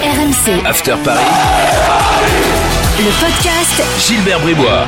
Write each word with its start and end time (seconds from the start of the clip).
RMC. 0.00 0.66
After 0.66 0.94
Paris. 1.02 1.24
Le 2.98 3.10
podcast 3.18 4.06
Gilbert 4.06 4.40
Bribois. 4.40 4.84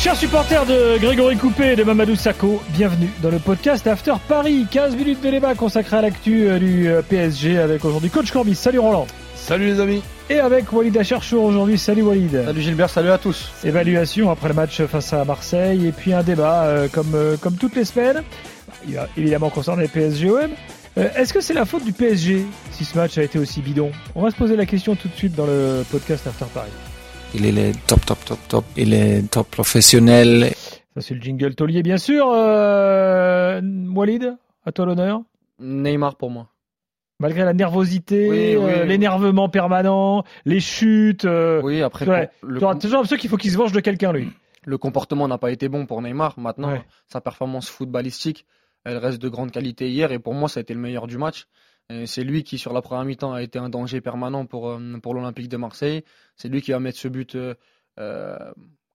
Chers 0.00 0.16
supporters 0.16 0.66
de 0.66 0.98
Grégory 0.98 1.36
Coupé 1.36 1.72
et 1.72 1.76
de 1.76 1.84
Mamadou 1.84 2.16
Sakho, 2.16 2.60
bienvenue 2.70 3.10
dans 3.22 3.30
le 3.30 3.38
podcast 3.38 3.86
After 3.86 4.14
Paris. 4.28 4.66
15 4.70 4.96
minutes 4.96 5.22
de 5.22 5.30
débat 5.30 5.54
consacré 5.54 5.96
à 5.96 6.02
l'actu 6.02 6.48
euh, 6.48 6.58
du 6.58 6.88
euh, 6.88 7.00
PSG 7.02 7.58
avec 7.58 7.84
aujourd'hui 7.84 8.10
Coach 8.10 8.32
Corbis. 8.32 8.56
Salut 8.56 8.80
Roland. 8.80 9.06
Salut 9.36 9.66
les 9.66 9.80
amis. 9.80 10.02
Et 10.30 10.40
avec 10.40 10.72
Walid 10.72 10.96
Acharchour 10.96 11.44
aujourd'hui. 11.44 11.78
Salut 11.78 12.02
Walid. 12.02 12.42
Salut 12.44 12.60
Gilbert, 12.60 12.90
salut 12.90 13.10
à 13.10 13.18
tous. 13.18 13.50
Évaluation 13.64 14.30
après 14.30 14.48
le 14.48 14.54
match 14.54 14.82
face 14.86 15.12
à 15.12 15.24
Marseille 15.24 15.86
et 15.86 15.92
puis 15.92 16.12
un 16.12 16.22
débat 16.24 16.64
euh, 16.64 16.88
comme, 16.88 17.14
euh, 17.14 17.36
comme 17.36 17.54
toutes 17.54 17.76
les 17.76 17.84
semaines. 17.84 18.22
Il 18.88 18.96
va 18.96 19.06
évidemment 19.16 19.48
concerner 19.50 19.86
PSG-OM. 19.86 20.50
Euh, 20.96 21.08
Est-ce 21.16 21.32
que 21.34 21.40
c'est 21.40 21.54
la 21.54 21.64
faute 21.64 21.84
du 21.84 21.92
PSG 21.92 22.44
si 22.70 22.84
ce 22.84 22.96
match 22.96 23.18
a 23.18 23.22
été 23.22 23.38
aussi 23.38 23.60
bidon? 23.62 23.90
On 24.14 24.22
va 24.22 24.30
se 24.30 24.36
poser 24.36 24.54
la 24.56 24.66
question 24.66 24.94
tout 24.94 25.08
de 25.08 25.14
suite 25.14 25.34
dans 25.34 25.46
le 25.46 25.82
podcast 25.90 26.26
After 26.26 26.44
Paris. 26.54 26.70
Il 27.34 27.46
est 27.58 27.72
top, 27.86 28.04
top, 28.06 28.24
top, 28.24 28.38
top. 28.48 28.64
Il 28.76 28.94
est 28.94 29.28
top 29.28 29.50
professionnel. 29.50 30.52
Ça 30.94 31.00
c'est 31.00 31.14
le 31.14 31.20
jingle 31.20 31.54
taulier 31.56 31.82
bien 31.82 31.96
sûr. 31.98 32.30
Euh, 32.32 33.60
Walid, 33.92 34.36
à 34.64 34.70
toi 34.72 34.86
l'honneur. 34.86 35.22
Neymar 35.58 36.14
pour 36.16 36.30
moi. 36.30 36.48
Malgré 37.18 37.44
la 37.44 37.52
nervosité, 37.54 38.28
Oui, 38.28 38.56
oui, 38.56 38.72
euh, 38.72 38.82
oui. 38.82 38.88
l'énervement 38.88 39.48
permanent, 39.48 40.24
les 40.44 40.60
chutes. 40.60 41.24
euh, 41.24 41.60
Oui, 41.62 41.80
après, 41.82 42.06
ouais. 42.08 42.28
le, 42.42 42.58
tu 42.58 42.64
auras 42.64 42.74
toujours 42.74 42.96
l'impression 42.98 43.16
qu'il 43.16 43.30
faut 43.30 43.36
qu'il 43.36 43.50
se 43.52 43.56
venge 43.56 43.72
de 43.72 43.80
quelqu'un 43.80 44.12
lui. 44.12 44.28
le 44.66 44.78
comportement 44.78 45.26
n'a 45.28 45.38
pas 45.38 45.50
été 45.50 45.68
bon 45.68 45.86
pour 45.86 46.02
Neymar. 46.02 46.34
Maintenant, 46.38 46.70
Ouais. 46.72 46.82
sa 47.12 47.20
performance 47.20 47.68
footballistique, 47.68 48.46
elle 48.84 48.98
reste 48.98 49.20
de 49.20 49.28
grande 49.28 49.50
qualité 49.50 49.90
hier 49.90 50.12
et 50.12 50.18
pour 50.18 50.34
moi, 50.34 50.48
ça 50.48 50.60
a 50.60 50.62
été 50.62 50.74
le 50.74 50.80
meilleur 50.80 51.06
du 51.06 51.18
match. 51.18 51.46
Et 51.90 52.06
C'est 52.06 52.24
lui 52.24 52.44
qui, 52.44 52.58
sur 52.58 52.72
la 52.72 52.80
première 52.82 53.04
mi-temps, 53.04 53.32
a 53.32 53.42
été 53.42 53.58
un 53.58 53.68
danger 53.68 54.00
permanent 54.00 54.46
pour, 54.46 54.70
euh, 54.70 54.98
pour 55.02 55.14
l'Olympique 55.14 55.48
de 55.48 55.56
Marseille. 55.56 56.02
C'est 56.36 56.48
lui 56.48 56.62
qui 56.62 56.72
va 56.72 56.80
mettre 56.80 56.98
ce 56.98 57.08
but 57.08 57.34
euh, 57.34 57.54
euh, 57.98 58.36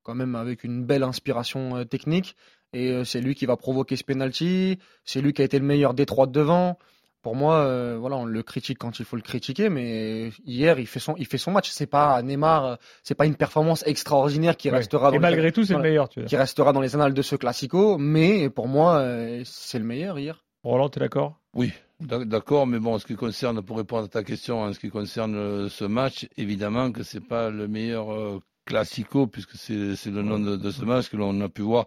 quand 0.03 0.15
même 0.15 0.35
avec 0.35 0.63
une 0.63 0.85
belle 0.85 1.03
inspiration 1.03 1.77
euh, 1.77 1.83
technique. 1.83 2.35
Et 2.73 2.91
euh, 2.91 3.03
c'est 3.03 3.21
lui 3.21 3.35
qui 3.35 3.45
va 3.45 3.57
provoquer 3.57 3.95
ce 3.95 4.03
penalty. 4.03 4.79
C'est 5.05 5.21
lui 5.21 5.33
qui 5.33 5.41
a 5.41 5.45
été 5.45 5.59
le 5.59 5.65
meilleur 5.65 5.93
des 5.93 6.05
trois 6.05 6.27
de 6.27 6.31
devant. 6.31 6.77
Pour 7.21 7.35
moi, 7.35 7.55
euh, 7.57 7.97
voilà, 7.99 8.15
on 8.15 8.25
le 8.25 8.43
critique 8.43 8.77
quand 8.77 8.99
il 8.99 9.05
faut 9.05 9.17
le 9.17 9.21
critiquer, 9.21 9.67
mais 9.69 10.29
hier, 10.45 10.79
il 10.79 10.87
fait 10.87 10.99
son, 11.01 11.15
il 11.17 11.25
fait 11.25 11.37
son 11.37 11.51
match. 11.51 11.69
C'est 11.69 11.85
pas 11.85 12.21
Neymar, 12.21 12.65
euh, 12.65 12.75
c'est 13.03 13.15
pas 13.15 13.25
une 13.25 13.35
performance 13.35 13.83
extraordinaire 13.85 14.55
qui 14.55 14.69
Ouais. 14.69 14.77
restera 14.77 15.09
dans 15.09 15.15
Et 15.15 15.17
les- 15.17 15.19
malgré 15.21 15.51
tout, 15.51 15.63
c'est 15.65 15.73
voilà, 15.73 15.83
le 15.87 15.89
meilleur. 15.91 16.07
Tu 16.09 16.21
veux 16.21 16.25
qui 16.25 16.37
restera 16.37 16.71
dans 16.71 16.79
les 16.79 16.95
annales 16.95 17.13
de 17.13 17.21
ce 17.21 17.35
classico, 17.35 17.97
mais 17.97 18.49
pour 18.49 18.67
moi, 18.69 18.99
euh, 18.99 19.41
c'est 19.43 19.79
le 19.79 19.85
meilleur 19.85 20.17
hier. 20.17 20.45
Roland, 20.63 20.87
t'es 20.89 21.01
d'accord? 21.01 21.39
Oui, 21.53 21.73
d'ac- 21.99 22.25
d'accord, 22.25 22.67
mais 22.67 22.79
bon, 22.79 22.93
en 22.93 22.99
ce 22.99 23.05
qui 23.05 23.15
concerne, 23.15 23.61
pour 23.61 23.77
répondre 23.77 24.05
à 24.05 24.07
ta 24.07 24.23
question, 24.23 24.61
en 24.61 24.71
ce 24.71 24.79
qui 24.79 24.89
concerne 24.89 25.67
ce 25.69 25.83
match, 25.85 26.27
évidemment 26.37 26.91
que 26.93 27.03
c'est 27.03 27.25
pas 27.25 27.49
le 27.49 27.67
meilleur 27.67 28.13
euh, 28.13 28.39
classico, 28.65 29.27
puisque 29.27 29.55
c'est 29.55 29.95
c'est 29.97 30.11
le 30.11 30.21
nom 30.21 30.39
de, 30.39 30.55
de 30.55 30.71
ce 30.71 30.85
match 30.85 31.09
que 31.09 31.17
l'on 31.17 31.39
a 31.41 31.49
pu 31.49 31.63
voir 31.63 31.85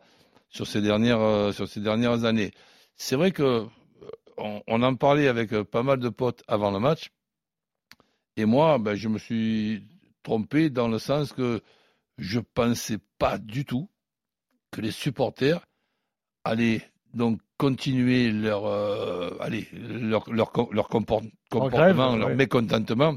sur 0.50 0.66
ces 0.66 0.82
dernières, 0.82 1.54
sur 1.54 1.68
ces 1.68 1.80
dernières 1.80 2.24
années. 2.24 2.50
C'est 2.96 3.16
vrai 3.16 3.30
que 3.30 3.64
on, 4.42 4.62
on 4.66 4.82
en 4.82 4.94
parlait 4.96 5.28
avec 5.28 5.52
euh, 5.52 5.64
pas 5.64 5.82
mal 5.82 5.98
de 5.98 6.08
potes 6.08 6.42
avant 6.48 6.70
le 6.70 6.78
match, 6.78 7.10
et 8.36 8.44
moi, 8.44 8.78
ben, 8.78 8.94
je 8.94 9.08
me 9.08 9.18
suis 9.18 9.86
trompé 10.22 10.70
dans 10.70 10.88
le 10.88 10.98
sens 10.98 11.32
que 11.32 11.60
je 12.18 12.40
pensais 12.40 12.98
pas 13.18 13.38
du 13.38 13.64
tout 13.64 13.88
que 14.70 14.80
les 14.80 14.90
supporters 14.90 15.60
allaient 16.44 16.82
donc 17.14 17.40
continuer 17.58 18.30
leur, 18.32 18.66
euh, 18.66 19.36
allez, 19.40 19.68
leur, 19.72 20.30
leur, 20.32 20.50
com- 20.50 20.68
leur 20.72 20.88
comport- 20.88 21.20
grève, 21.20 21.32
comportement, 21.50 22.16
leur 22.16 22.28
ouais. 22.28 22.34
mécontentement 22.34 23.16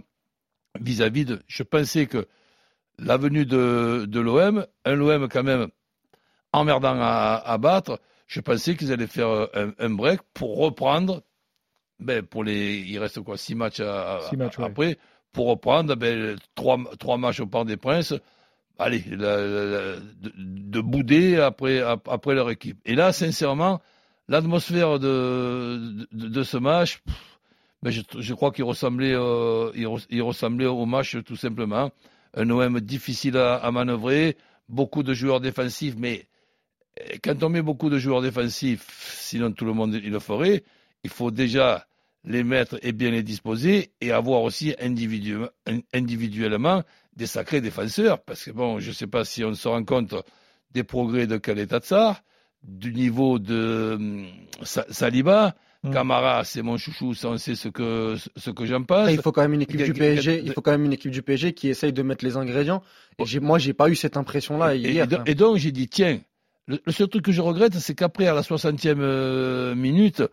vis-à-vis 0.80 1.26
de. 1.26 1.42
Je 1.48 1.64
pensais 1.64 2.06
que 2.06 2.28
la 2.98 3.18
venue 3.18 3.46
de, 3.46 4.06
de 4.08 4.20
l'OM, 4.20 4.66
un 4.84 4.96
l'OM 4.96 5.28
quand 5.30 5.44
même 5.44 5.70
emmerdant 6.52 7.00
à, 7.00 7.42
à 7.46 7.58
battre, 7.58 8.00
je 8.28 8.40
pensais 8.42 8.76
qu'ils 8.76 8.92
allaient 8.92 9.08
faire 9.08 9.28
euh, 9.30 9.48
un, 9.54 9.72
un 9.80 9.90
break 9.90 10.22
pour 10.34 10.58
reprendre. 10.58 11.22
Ben, 12.00 12.22
pour 12.24 12.44
les, 12.44 12.80
il 12.80 13.00
reste 13.00 13.22
quoi, 13.22 13.38
six 13.38 13.56
matchs, 13.56 13.80
à- 13.80 14.18
à- 14.18 14.22
Six 14.30 14.36
matchs, 14.36 14.58
ouais. 14.58 14.66
après, 14.66 14.98
pour 15.32 15.48
reprendre 15.48 15.96
ben, 15.96 16.36
trois, 16.54 16.78
trois 17.00 17.18
matchs 17.18 17.40
au 17.40 17.48
Parc 17.48 17.68
des 17.68 17.78
Princes. 17.78 18.14
Allez, 18.78 19.04
la- 19.10 19.38
la- 19.38 19.66
la- 19.66 19.96
de, 20.00 20.32
de 20.36 20.82
bouder 20.82 21.38
après, 21.38 21.80
ap- 21.80 22.10
après 22.10 22.36
leur 22.36 22.50
équipe. 22.50 22.78
Et 22.86 22.96
là, 22.96 23.14
sincèrement, 23.14 23.82
l'atmosphère 24.28 25.00
de, 25.00 26.06
de, 26.12 26.28
de 26.28 26.44
ce 26.44 26.58
match, 26.58 27.00
pff, 27.06 27.40
ben 27.82 27.92
je, 27.92 28.02
je 28.20 28.34
crois 28.34 28.52
qu'il 28.52 28.66
ressemblait, 28.66 29.14
euh, 29.16 29.72
il, 29.76 29.86
res- 29.86 30.08
il 30.10 30.22
ressemblait 30.22 30.66
au 30.66 30.86
match 30.86 31.16
tout 31.24 31.38
simplement. 31.38 31.92
Un 32.34 32.50
OM 32.50 32.82
difficile 32.82 33.38
à, 33.38 33.56
à 33.56 33.72
manœuvrer, 33.72 34.36
beaucoup 34.68 35.04
de 35.04 35.14
joueurs 35.14 35.40
défensifs, 35.40 35.96
mais 35.98 36.28
quand 37.24 37.44
on 37.44 37.50
met 37.50 37.62
beaucoup 37.62 37.90
de 37.90 37.98
joueurs 37.98 38.22
défensifs, 38.22 38.86
sinon 39.20 39.52
tout 39.52 39.66
le 39.66 39.74
monde 39.74 39.94
il 40.02 40.12
le 40.12 40.20
ferait, 40.20 40.64
il 41.04 41.10
faut 41.10 41.32
déjà 41.32 41.86
les 42.24 42.44
mettre 42.44 42.80
et 42.82 42.92
bien 42.92 43.12
les 43.12 43.22
disposer 43.24 43.92
et 44.02 44.12
avoir 44.12 44.42
aussi 44.42 44.74
individu- 44.82 45.46
individuellement 45.94 46.84
des 47.16 47.28
sacrés 47.28 47.62
défenseurs. 47.62 48.20
Parce 48.24 48.44
que 48.46 48.52
bon, 48.52 48.80
je 48.80 48.90
ne 48.90 48.94
sais 48.94 49.08
pas 49.08 49.26
si 49.26 49.44
on 49.44 49.54
se 49.54 49.68
rend 49.68 49.84
compte 49.84 50.16
des 50.72 50.84
progrès 50.84 51.28
de 51.28 51.38
Kaletatsar, 51.38 52.24
du 52.64 52.94
niveau 52.94 53.38
de 53.40 53.94
hum, 53.98 54.26
Sa- 54.64 54.86
Saliba. 54.90 55.56
Mm. 55.84 55.92
Camara, 55.92 56.44
c'est 56.44 56.64
mon 56.64 56.78
chouchou, 56.78 57.14
ça 57.14 57.30
on 57.30 57.38
sait 57.38 57.54
ce 57.54 57.68
que, 57.70 58.16
ce 58.36 58.50
que 58.50 58.66
j'en 58.66 58.82
pense. 58.82 59.12
il 59.12 59.22
faut 59.22 59.32
quand 59.32 59.42
même 59.44 59.54
une 59.54 59.62
équipe 59.62 59.84
du 59.84 59.94
PSG. 59.94 60.42
Il 60.44 60.52
faut 60.54 60.62
quand 60.62 60.72
même 60.72 60.86
une 60.86 60.94
équipe 60.94 61.12
du 61.12 61.22
PSG 61.22 61.54
qui 61.54 61.68
essaye 61.70 61.94
de 61.94 62.02
mettre 62.02 62.26
les 62.26 62.38
ingrédients. 62.38 62.82
Et 63.20 63.26
j'ai- 63.26 63.40
moi, 63.40 63.60
j'ai 63.60 63.74
pas 63.74 63.88
eu 63.90 63.96
cette 63.96 64.18
impression-là 64.18 64.74
hier. 64.74 65.08
et 65.28 65.36
donc 65.36 65.58
j'ai 65.58 65.72
dit, 65.72 65.88
tiens, 65.88 66.22
le, 66.68 66.80
seul 66.92 67.08
truc 67.10 67.24
que 67.26 67.32
je 67.32 67.42
regrette, 67.42 67.76
c'est 67.80 67.96
qu'après, 67.96 68.28
à 68.28 68.34
la 68.34 68.42
60e 68.42 68.98
euh, 69.00 69.76
minute, 69.76 70.24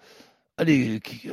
allez, 0.56 1.00
qui- 1.00 1.28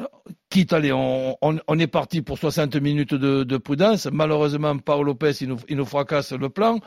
quitte, 0.49 0.73
allez, 0.73 0.91
on, 0.91 1.37
on- 1.41 1.79
est 1.79 1.87
parti 1.87 2.21
pour 2.21 2.37
60 2.37 2.75
minutes 2.77 3.13
de, 3.13 3.43
de 3.43 3.57
prudence. 3.57 4.07
Malheureusement, 4.11 4.77
Paolo 4.77 5.03
Lopez, 5.13 5.31
il 5.41 5.77
nous, 5.77 5.85
fracasse 5.85 6.33
le 6.33 6.49
plan. 6.49 6.79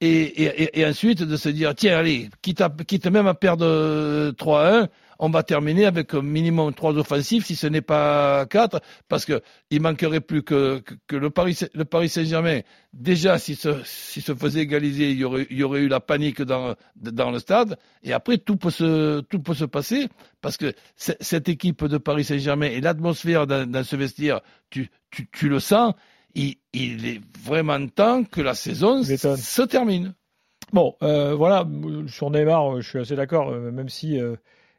Et, 0.00 0.86
ensuite, 0.86 1.22
de 1.22 1.36
se 1.36 1.48
dire, 1.48 1.74
tiens, 1.74 1.98
allez, 1.98 2.30
quitte, 2.42 2.62
quitte 2.86 3.06
même 3.08 3.26
à 3.26 3.34
perdre 3.34 3.64
euh, 3.66 4.32
3-1, 4.32 4.88
on 5.18 5.30
va 5.30 5.42
terminer 5.42 5.86
avec 5.86 6.14
un 6.14 6.22
minimum 6.22 6.72
trois 6.72 6.96
offensifs, 6.96 7.46
si 7.46 7.56
ce 7.56 7.66
n'est 7.66 7.82
pas 7.82 8.46
quatre, 8.46 8.80
parce 9.08 9.24
que 9.24 9.40
il 9.70 9.80
manquerait 9.80 10.20
plus 10.20 10.42
que, 10.42 10.78
que, 10.78 10.94
que 11.06 11.16
le 11.16 11.30
Paris, 11.30 11.58
le 11.74 11.84
Paris 11.84 12.08
Saint-Germain. 12.08 12.60
Déjà, 12.92 13.38
si 13.38 13.54
se, 13.54 13.82
si 13.84 14.20
se 14.20 14.34
faisait 14.34 14.60
égaliser, 14.60 15.10
il 15.10 15.18
y 15.18 15.24
aurait, 15.24 15.46
il 15.50 15.58
y 15.58 15.62
aurait 15.62 15.80
eu 15.80 15.88
la 15.88 16.00
panique 16.00 16.42
dans, 16.42 16.74
dans 16.96 17.30
le 17.30 17.38
stade. 17.38 17.78
Et 18.02 18.12
après, 18.12 18.38
tout 18.38 18.56
peut 18.56 18.70
se, 18.70 19.20
tout 19.22 19.40
peut 19.40 19.54
se 19.54 19.64
passer, 19.64 20.08
parce 20.40 20.56
que 20.56 20.72
cette 20.96 21.48
équipe 21.48 21.84
de 21.84 21.98
Paris 21.98 22.24
Saint-Germain 22.24 22.66
et 22.66 22.80
l'atmosphère 22.80 23.46
dans, 23.46 23.68
dans 23.68 23.84
ce 23.84 23.96
vestiaire, 23.96 24.40
tu, 24.70 24.90
tu, 25.10 25.28
tu 25.30 25.48
le 25.48 25.60
sens. 25.60 25.94
Il, 26.34 26.56
il 26.74 27.06
est 27.06 27.20
vraiment 27.42 27.84
temps 27.88 28.22
que 28.22 28.42
la 28.42 28.54
saison 28.54 29.02
se 29.02 29.62
termine. 29.62 30.14
Bon, 30.72 30.94
euh, 31.02 31.34
voilà, 31.34 31.66
sur 32.08 32.30
Neymar, 32.30 32.76
euh, 32.76 32.80
je 32.82 32.88
suis 32.90 32.98
assez 32.98 33.16
d'accord, 33.16 33.48
euh, 33.48 33.70
même 33.70 33.88
si 33.88 34.20
euh, 34.20 34.36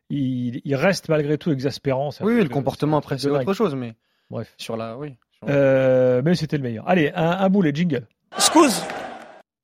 il, 0.09 0.61
il 0.65 0.75
reste 0.75 1.09
malgré 1.09 1.37
tout 1.37 1.51
exaspérant. 1.51 2.09
Oui, 2.21 2.41
le 2.41 2.49
comportement 2.49 2.97
après, 2.97 3.17
c'est 3.17 3.29
autre 3.29 3.53
chose, 3.53 3.75
mais 3.75 3.93
Bref. 4.29 4.53
sur 4.57 4.77
la, 4.77 4.97
oui. 4.97 5.15
sur- 5.31 5.47
Euh, 5.49 6.21
mais 6.23 6.35
c'était 6.35 6.57
le 6.57 6.63
meilleur. 6.63 6.87
Allez, 6.87 7.11
un, 7.15 7.31
un 7.31 7.49
boulet, 7.49 7.71
jingle. 7.73 8.07
Excuse. 8.35 8.81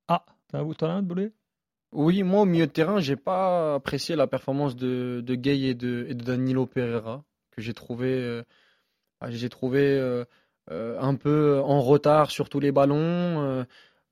Ah, 0.08 0.26
t'en 0.52 0.60
as 0.70 0.86
as 0.86 0.90
un 0.90 1.02
de 1.02 1.08
boulet? 1.08 1.32
Oui, 1.92 2.24
moi 2.24 2.42
au 2.42 2.46
milieu 2.46 2.68
de 2.68 2.72
terrain, 2.72 3.00
j'ai 3.00 3.16
pas 3.16 3.76
apprécié 3.76 4.16
la 4.16 4.28
performance 4.28 4.76
de, 4.76 5.22
de 5.26 5.36
Gay 5.36 5.60
et 5.62 5.74
de, 5.76 6.06
et 6.10 6.14
de 6.14 6.24
Danilo 6.24 6.66
Pereira, 6.66 7.24
que 7.52 7.62
j'ai 7.62 7.74
trouvé, 7.74 8.12
euh, 8.14 8.44
ah, 9.22 9.32
j'ai 9.32 9.48
trouvé 9.50 9.80
euh, 9.82 10.26
euh, 10.72 11.00
un 11.00 11.16
peu 11.16 11.62
en 11.64 11.80
retard 11.82 12.32
sur 12.32 12.50
tous 12.50 12.60
les 12.60 12.72
ballons. 12.74 13.66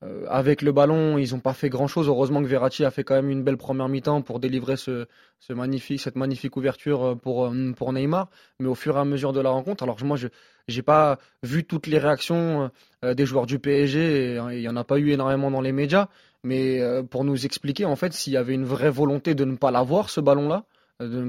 Euh, 0.03 0.25
avec 0.29 0.61
le 0.61 0.71
ballon, 0.71 1.17
ils 1.17 1.31
n'ont 1.33 1.39
pas 1.39 1.53
fait 1.53 1.69
grand-chose. 1.69 2.07
Heureusement 2.07 2.41
que 2.41 2.47
Verratti 2.47 2.83
a 2.85 2.91
fait 2.91 3.03
quand 3.03 3.15
même 3.15 3.29
une 3.29 3.43
belle 3.43 3.57
première 3.57 3.87
mi-temps 3.89 4.21
pour 4.21 4.39
délivrer 4.39 4.75
cette 4.77 6.15
magnifique 6.15 6.57
ouverture 6.57 7.03
euh, 7.03 7.15
pour, 7.15 7.45
euh, 7.45 7.71
pour 7.75 7.93
Neymar. 7.93 8.29
Mais 8.59 8.67
au 8.67 8.75
fur 8.75 8.97
et 8.97 8.99
à 8.99 9.05
mesure 9.05 9.33
de 9.33 9.39
la 9.41 9.49
rencontre, 9.49 9.83
alors 9.83 9.97
moi, 10.03 10.17
je 10.17 10.27
n'ai 10.69 10.81
pas 10.81 11.17
vu 11.41 11.63
toutes 11.63 11.87
les 11.87 11.97
réactions 11.97 12.71
des 13.03 13.25
joueurs 13.25 13.45
du 13.45 13.59
PSG. 13.59 14.37
euh, 14.39 14.53
Il 14.53 14.59
n'y 14.61 14.67
en 14.69 14.75
a 14.75 14.83
pas 14.83 14.97
eu 14.97 15.11
énormément 15.11 15.51
dans 15.51 15.61
les 15.61 15.71
médias 15.71 16.07
mais 16.45 16.81
pour 17.09 17.23
nous 17.23 17.45
expliquer 17.45 17.85
en 17.85 17.95
fait 17.95 18.11
s'il 18.11 18.33
y 18.33 18.37
avait 18.37 18.53
une 18.53 18.65
vraie 18.65 18.89
volonté 18.89 19.33
de 19.33 19.45
ne 19.45 19.55
pas 19.55 19.71
l'avoir 19.71 20.09
ce 20.09 20.19
ballon-là, 20.19 20.65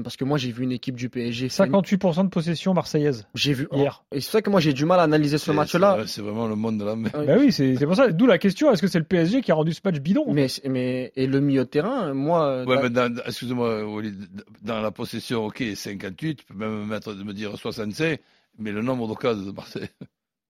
parce 0.03 0.15
que 0.15 0.23
moi 0.23 0.37
j'ai 0.37 0.51
vu 0.51 0.63
une 0.63 0.71
équipe 0.71 0.95
du 0.95 1.09
PSG. 1.09 1.49
faire 1.49 1.65
une- 1.65 1.71
58% 1.73 2.23
de 2.25 2.29
possession 2.29 2.73
marseillaise 2.73 3.27
J'ai 3.35 3.53
vu 3.53 3.67
hier. 3.73 4.03
Et 4.11 4.21
c'est 4.21 4.31
vrai 4.31 4.41
que 4.41 4.49
moi 4.49 4.59
j'ai 4.59 4.73
du 4.73 4.85
mal 4.85 4.99
à 4.99 5.03
analyser 5.03 5.37
ce 5.37 5.51
match-là. 5.51 6.03
C'est 6.07 6.21
vraiment 6.21 6.47
le 6.47 6.55
monde 6.55 6.77
de 6.79 6.85
la 6.85 6.95
merde. 6.95 7.15
Euh, 7.15 7.25
Bah 7.25 7.35
oui, 7.39 7.51
c'est 7.51 7.75
c'est 7.75 7.85
pour 7.85 7.95
ça. 7.95 8.11
D'où 8.11 8.25
la 8.27 8.37
question 8.37 8.71
est-ce 8.71 8.81
que 8.81 8.87
c'est 8.87 8.99
le 8.99 9.05
PSG 9.05 9.41
qui 9.41 9.51
a 9.51 9.55
rendu 9.55 9.73
ce 9.73 9.81
match 9.83 9.99
bidon 9.99 10.31
Mais, 10.33 10.47
mais 10.65 11.11
et 11.15 11.27
le 11.27 11.39
milieu 11.41 11.65
de 11.65 11.69
terrain, 11.69 12.13
moi. 12.13 12.63
Ouais, 12.63 12.81
mais 12.81 12.89
dans- 12.89 13.13
dans- 13.13 13.23
excuse-moi, 13.23 13.81
dans 14.61 14.81
la 14.81 14.91
possession, 14.91 15.45
ok, 15.45 15.63
58, 15.75 16.35
tu 16.37 16.45
peux 16.45 16.53
même 16.53 16.85
mettre, 16.85 17.13
me 17.13 17.33
dire 17.33 17.57
65. 17.57 18.19
Mais 18.57 18.71
le 18.71 18.81
nombre 18.81 19.07
d'occasions 19.07 19.43
de 19.45 19.51
Marseille. 19.51 19.89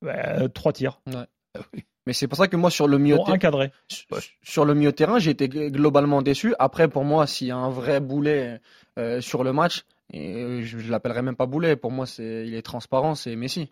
Bah, 0.02 0.48
trois 0.50 0.74
tirs, 0.74 1.00
Ah 1.14 1.26
oui. 1.74 1.84
Mais 2.06 2.14
c'est 2.14 2.28
pour 2.28 2.38
ça 2.38 2.48
que 2.48 2.56
moi, 2.56 2.70
sur 2.70 2.88
le 2.88 3.00
milieu, 3.00 3.18
cadré. 3.40 3.72
Sur- 3.88 4.06
Ouais. 4.12 4.20
Sur 4.44 4.66
le 4.66 4.76
milieu 4.76 4.92
de 4.92 4.96
terrain, 4.96 5.18
j'ai 5.18 5.32
été 5.32 5.50
globalement 5.50 6.22
déçu. 6.22 6.54
Après, 6.60 6.88
pour 6.88 7.04
moi, 7.04 7.26
s'il 7.26 7.48
y 7.48 7.52
a 7.52 7.58
un 7.58 7.70
vrai 7.72 8.00
boulet 8.00 8.62
euh, 8.98 9.22
sur 9.22 9.44
le 9.44 9.54
match, 9.54 9.84
et 10.14 10.36
euh, 10.36 10.62
je, 10.62 10.78
je 10.78 10.92
l'appellerai 10.92 11.22
même 11.22 11.36
pas 11.36 11.46
boulet. 11.46 11.76
Pour 11.76 11.92
moi, 11.92 12.06
c'est, 12.06 12.46
il 12.48 12.54
est 12.54 12.62
transparent, 12.62 13.16
c'est 13.16 13.36
Messi. 13.36 13.72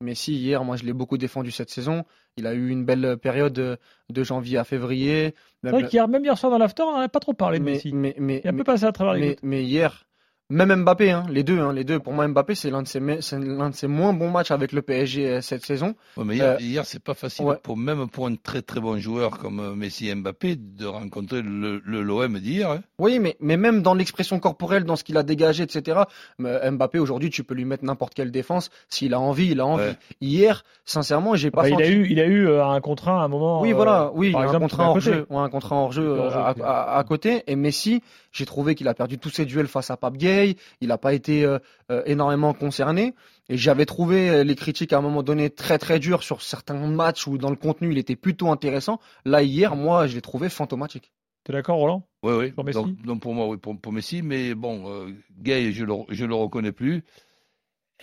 Messi, 0.00 0.34
hier, 0.34 0.62
moi, 0.62 0.76
je 0.76 0.84
l'ai 0.84 0.92
beaucoup 0.92 1.18
défendu 1.18 1.50
cette 1.50 1.70
saison. 1.70 2.04
Il 2.36 2.46
a 2.46 2.54
eu 2.54 2.68
une 2.68 2.84
belle 2.84 3.16
période 3.18 3.52
de, 3.52 3.78
de 4.10 4.22
janvier 4.22 4.56
à 4.56 4.64
février. 4.64 5.34
C'est 5.62 5.70
Même 5.72 5.80
vrai 5.80 5.88
qu'hier, 5.88 6.06
même 6.06 6.24
hier 6.24 6.38
soir 6.38 6.52
dans 6.52 6.58
l'after, 6.58 6.84
on 6.84 6.92
n'en 6.92 7.00
a 7.00 7.08
pas 7.08 7.18
trop 7.18 7.32
parlé 7.32 7.58
de 7.58 7.64
mais, 7.64 7.72
Messi. 7.72 7.92
mais, 7.92 8.14
mais, 8.18 8.40
Il 8.44 8.46
est 8.46 8.50
un 8.50 8.54
peu 8.56 8.64
passé 8.64 8.84
à 8.84 8.92
travers 8.92 9.14
les 9.14 9.20
mais, 9.20 9.36
mais 9.42 9.64
hier, 9.64 10.06
même 10.50 10.74
Mbappé, 10.82 11.10
hein, 11.10 11.24
les 11.28 11.42
deux, 11.42 11.58
hein, 11.60 11.72
les 11.74 11.84
deux. 11.84 11.98
Pour 11.98 12.14
moi, 12.14 12.26
Mbappé, 12.26 12.54
c'est 12.54 12.70
l'un 12.70 12.82
de 12.82 12.88
ses, 12.88 13.00
l'un 13.00 13.68
de 13.70 13.74
ses 13.74 13.86
moins 13.86 14.14
bons 14.14 14.30
matchs 14.30 14.50
avec 14.50 14.72
le 14.72 14.80
PSG 14.80 15.28
euh, 15.28 15.40
cette 15.42 15.64
saison. 15.64 15.94
Ouais, 16.16 16.24
mais 16.24 16.36
hier, 16.36 16.46
Euh, 16.54 16.56
hier, 16.60 16.84
c'est 16.86 17.02
pas 17.02 17.12
facile, 17.14 17.44
ouais. 17.44 17.56
pour, 17.62 17.76
même 17.76 18.08
pour 18.08 18.26
un 18.26 18.34
très 18.36 18.62
très 18.62 18.80
bon 18.80 18.98
joueur 18.98 19.38
comme 19.38 19.60
euh, 19.60 19.74
Messi 19.74 20.08
et 20.08 20.14
Mbappé, 20.14 20.56
de 20.56 20.86
rencontrer 20.86 21.42
le 21.42 21.82
le- 21.84 22.00
l'OM 22.02 22.38
d'hier. 22.38 22.70
hein. 22.70 22.80
Oui, 22.98 23.18
mais, 23.18 23.36
mais 23.40 23.56
même 23.58 23.82
dans 23.82 23.92
l'expression 23.94 24.38
corporelle, 24.40 24.84
dans 24.84 24.96
ce 24.96 25.04
qu'il 25.04 25.16
a 25.18 25.22
dégagé, 25.22 25.64
etc. 25.64 26.00
euh, 26.40 26.70
Mbappé, 26.70 26.98
aujourd'hui, 26.98 27.28
tu 27.30 27.44
peux 27.44 27.54
lui 27.54 27.66
mettre 27.66 27.84
n'importe 27.84 28.14
quelle 28.14 28.30
défense. 28.30 28.70
S'il 28.88 29.12
a 29.14 29.20
envie, 29.20 29.48
il 29.50 29.60
a 29.60 29.66
envie. 29.66 29.82
Ouais. 29.84 29.96
Hier, 30.22 30.64
sincèrement, 30.86 31.34
j'ai 31.36 31.50
pas 31.50 31.60
Enfin, 31.60 31.76
il 31.78 31.82
a 31.82 31.88
eu, 31.90 32.06
il 32.08 32.20
a 32.20 32.26
eu 32.26 32.48
un 32.50 32.80
contrat 32.80 33.20
à 33.20 33.24
un 33.24 33.28
moment. 33.28 33.60
Oui, 33.60 33.72
voilà, 33.72 34.10
oui, 34.14 34.32
par 34.32 34.40
un 34.40 34.44
exemple, 34.44 34.62
contrat 34.64 34.88
hors 34.88 35.00
jeu, 35.00 35.26
ouais, 35.28 35.36
un 35.36 35.50
contrat 35.50 35.76
hors 35.76 35.92
jeu 35.92 36.08
Hors 36.18 36.30
jeu, 36.30 36.38
à, 36.38 36.50
ok. 36.52 36.56
à- 36.64 36.96
à 36.96 37.04
côté. 37.04 37.42
Et 37.46 37.54
Messi, 37.56 38.02
j'ai 38.32 38.44
trouvé 38.46 38.74
qu'il 38.74 38.88
a 38.88 38.94
perdu 38.94 39.18
tous 39.18 39.30
ses 39.30 39.44
duels 39.46 39.68
face 39.68 39.90
à 39.90 39.96
Pape 39.96 40.16
Gay. 40.16 40.56
Il 40.80 40.88
n'a 40.88 40.98
pas 40.98 41.14
été 41.14 41.44
euh, 41.44 41.58
euh, 41.90 42.02
énormément 42.06 42.52
concerné. 42.54 43.14
Et 43.48 43.56
j'avais 43.56 43.86
trouvé 43.86 44.28
euh, 44.30 44.44
les 44.44 44.54
critiques 44.54 44.92
à 44.92 44.98
un 44.98 45.00
moment 45.00 45.22
donné 45.22 45.50
très 45.50 45.78
très 45.78 45.98
dures 45.98 46.22
sur 46.22 46.42
certains 46.42 46.74
matchs 46.74 47.26
où 47.26 47.38
dans 47.38 47.50
le 47.50 47.56
contenu 47.56 47.90
il 47.90 47.98
était 47.98 48.16
plutôt 48.16 48.50
intéressant. 48.50 49.00
Là 49.24 49.42
hier, 49.42 49.76
moi, 49.76 50.06
je 50.06 50.14
l'ai 50.14 50.20
trouvé 50.20 50.48
fantomatique. 50.48 51.12
T'es 51.44 51.52
d'accord, 51.54 51.78
Roland? 51.78 52.06
Oui, 52.22 52.34
oui. 52.34 52.50
Pour 52.52 52.64
Messi? 52.64 52.74
Donc, 52.78 53.02
donc 53.02 53.20
pour 53.22 53.32
moi, 53.34 53.46
oui, 53.48 53.56
pour, 53.56 53.80
pour 53.80 53.92
Messi. 53.92 54.20
Mais 54.22 54.54
bon, 54.54 54.84
euh, 54.92 55.10
Gay, 55.40 55.72
je 55.72 55.84
le, 55.84 55.94
je 56.10 56.24
le 56.26 56.34
reconnais 56.34 56.72
plus. 56.72 57.02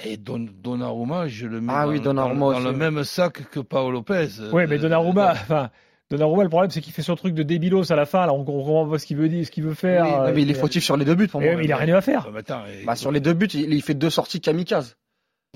Et 0.04 0.18
Don, 0.18 0.40
Donnarumma, 0.62 1.28
je 1.28 1.48
le 1.48 1.62
mets 1.62 1.72
Ah 1.74 1.86
dans, 1.86 1.92
oui, 1.92 1.98
dans- 2.00 2.06
Donnarumma 2.06 2.40
dans 2.40 2.48
aussi, 2.58 2.64
le 2.66 2.72
même 2.74 3.04
sac 3.06 3.50
que 3.50 3.60
Paolo 3.62 3.92
Lopez. 3.92 4.28
Oui, 4.52 4.64
mais 4.68 4.78
Donnarumma, 4.78 5.32
enfin, 5.32 5.70
Donnarumma, 6.12 6.44
le 6.44 6.50
problème, 6.50 6.70
c'est 6.70 6.82
qu'il 6.82 6.94
fait 6.94 7.02
son 7.02 7.16
truc 7.16 7.34
de 7.34 7.42
débilos 7.44 7.92
à 7.92 7.96
la 7.96 8.06
fin. 8.06 8.26
Là, 8.28 8.34
on 8.34 8.44
comprend 8.46 8.88
pas 8.88 9.00
ce 9.00 9.06
qu'il 9.08 9.18
veut 9.18 9.28
dire, 9.30 9.44
ce 9.46 9.50
qu'il 9.52 9.64
veut 9.64 9.74
faire. 9.74 10.06
Oui, 10.06 10.32
mais 10.36 10.42
il 10.44 10.52
est 10.52 10.54
fautif 10.54 10.84
sur 10.84 10.98
les 10.98 11.06
deux 11.06 11.16
buts 11.16 11.28
pour 11.28 11.42
moi. 11.42 11.64
il 11.64 11.72
a 11.72 11.78
rien 11.78 11.96
à 11.96 12.02
faire. 12.02 12.30
mais 12.32 12.40
attends, 12.40 12.64
et- 12.68 12.86
Bah, 12.86 12.96
sur 12.96 13.12
les 13.12 13.20
deux 13.20 13.34
buts, 13.34 13.48
il, 13.54 13.74
il 13.74 13.82
fait 13.82 13.96
deux 13.96 14.12
sorties 14.12 14.40
kamikazes. 14.40 14.98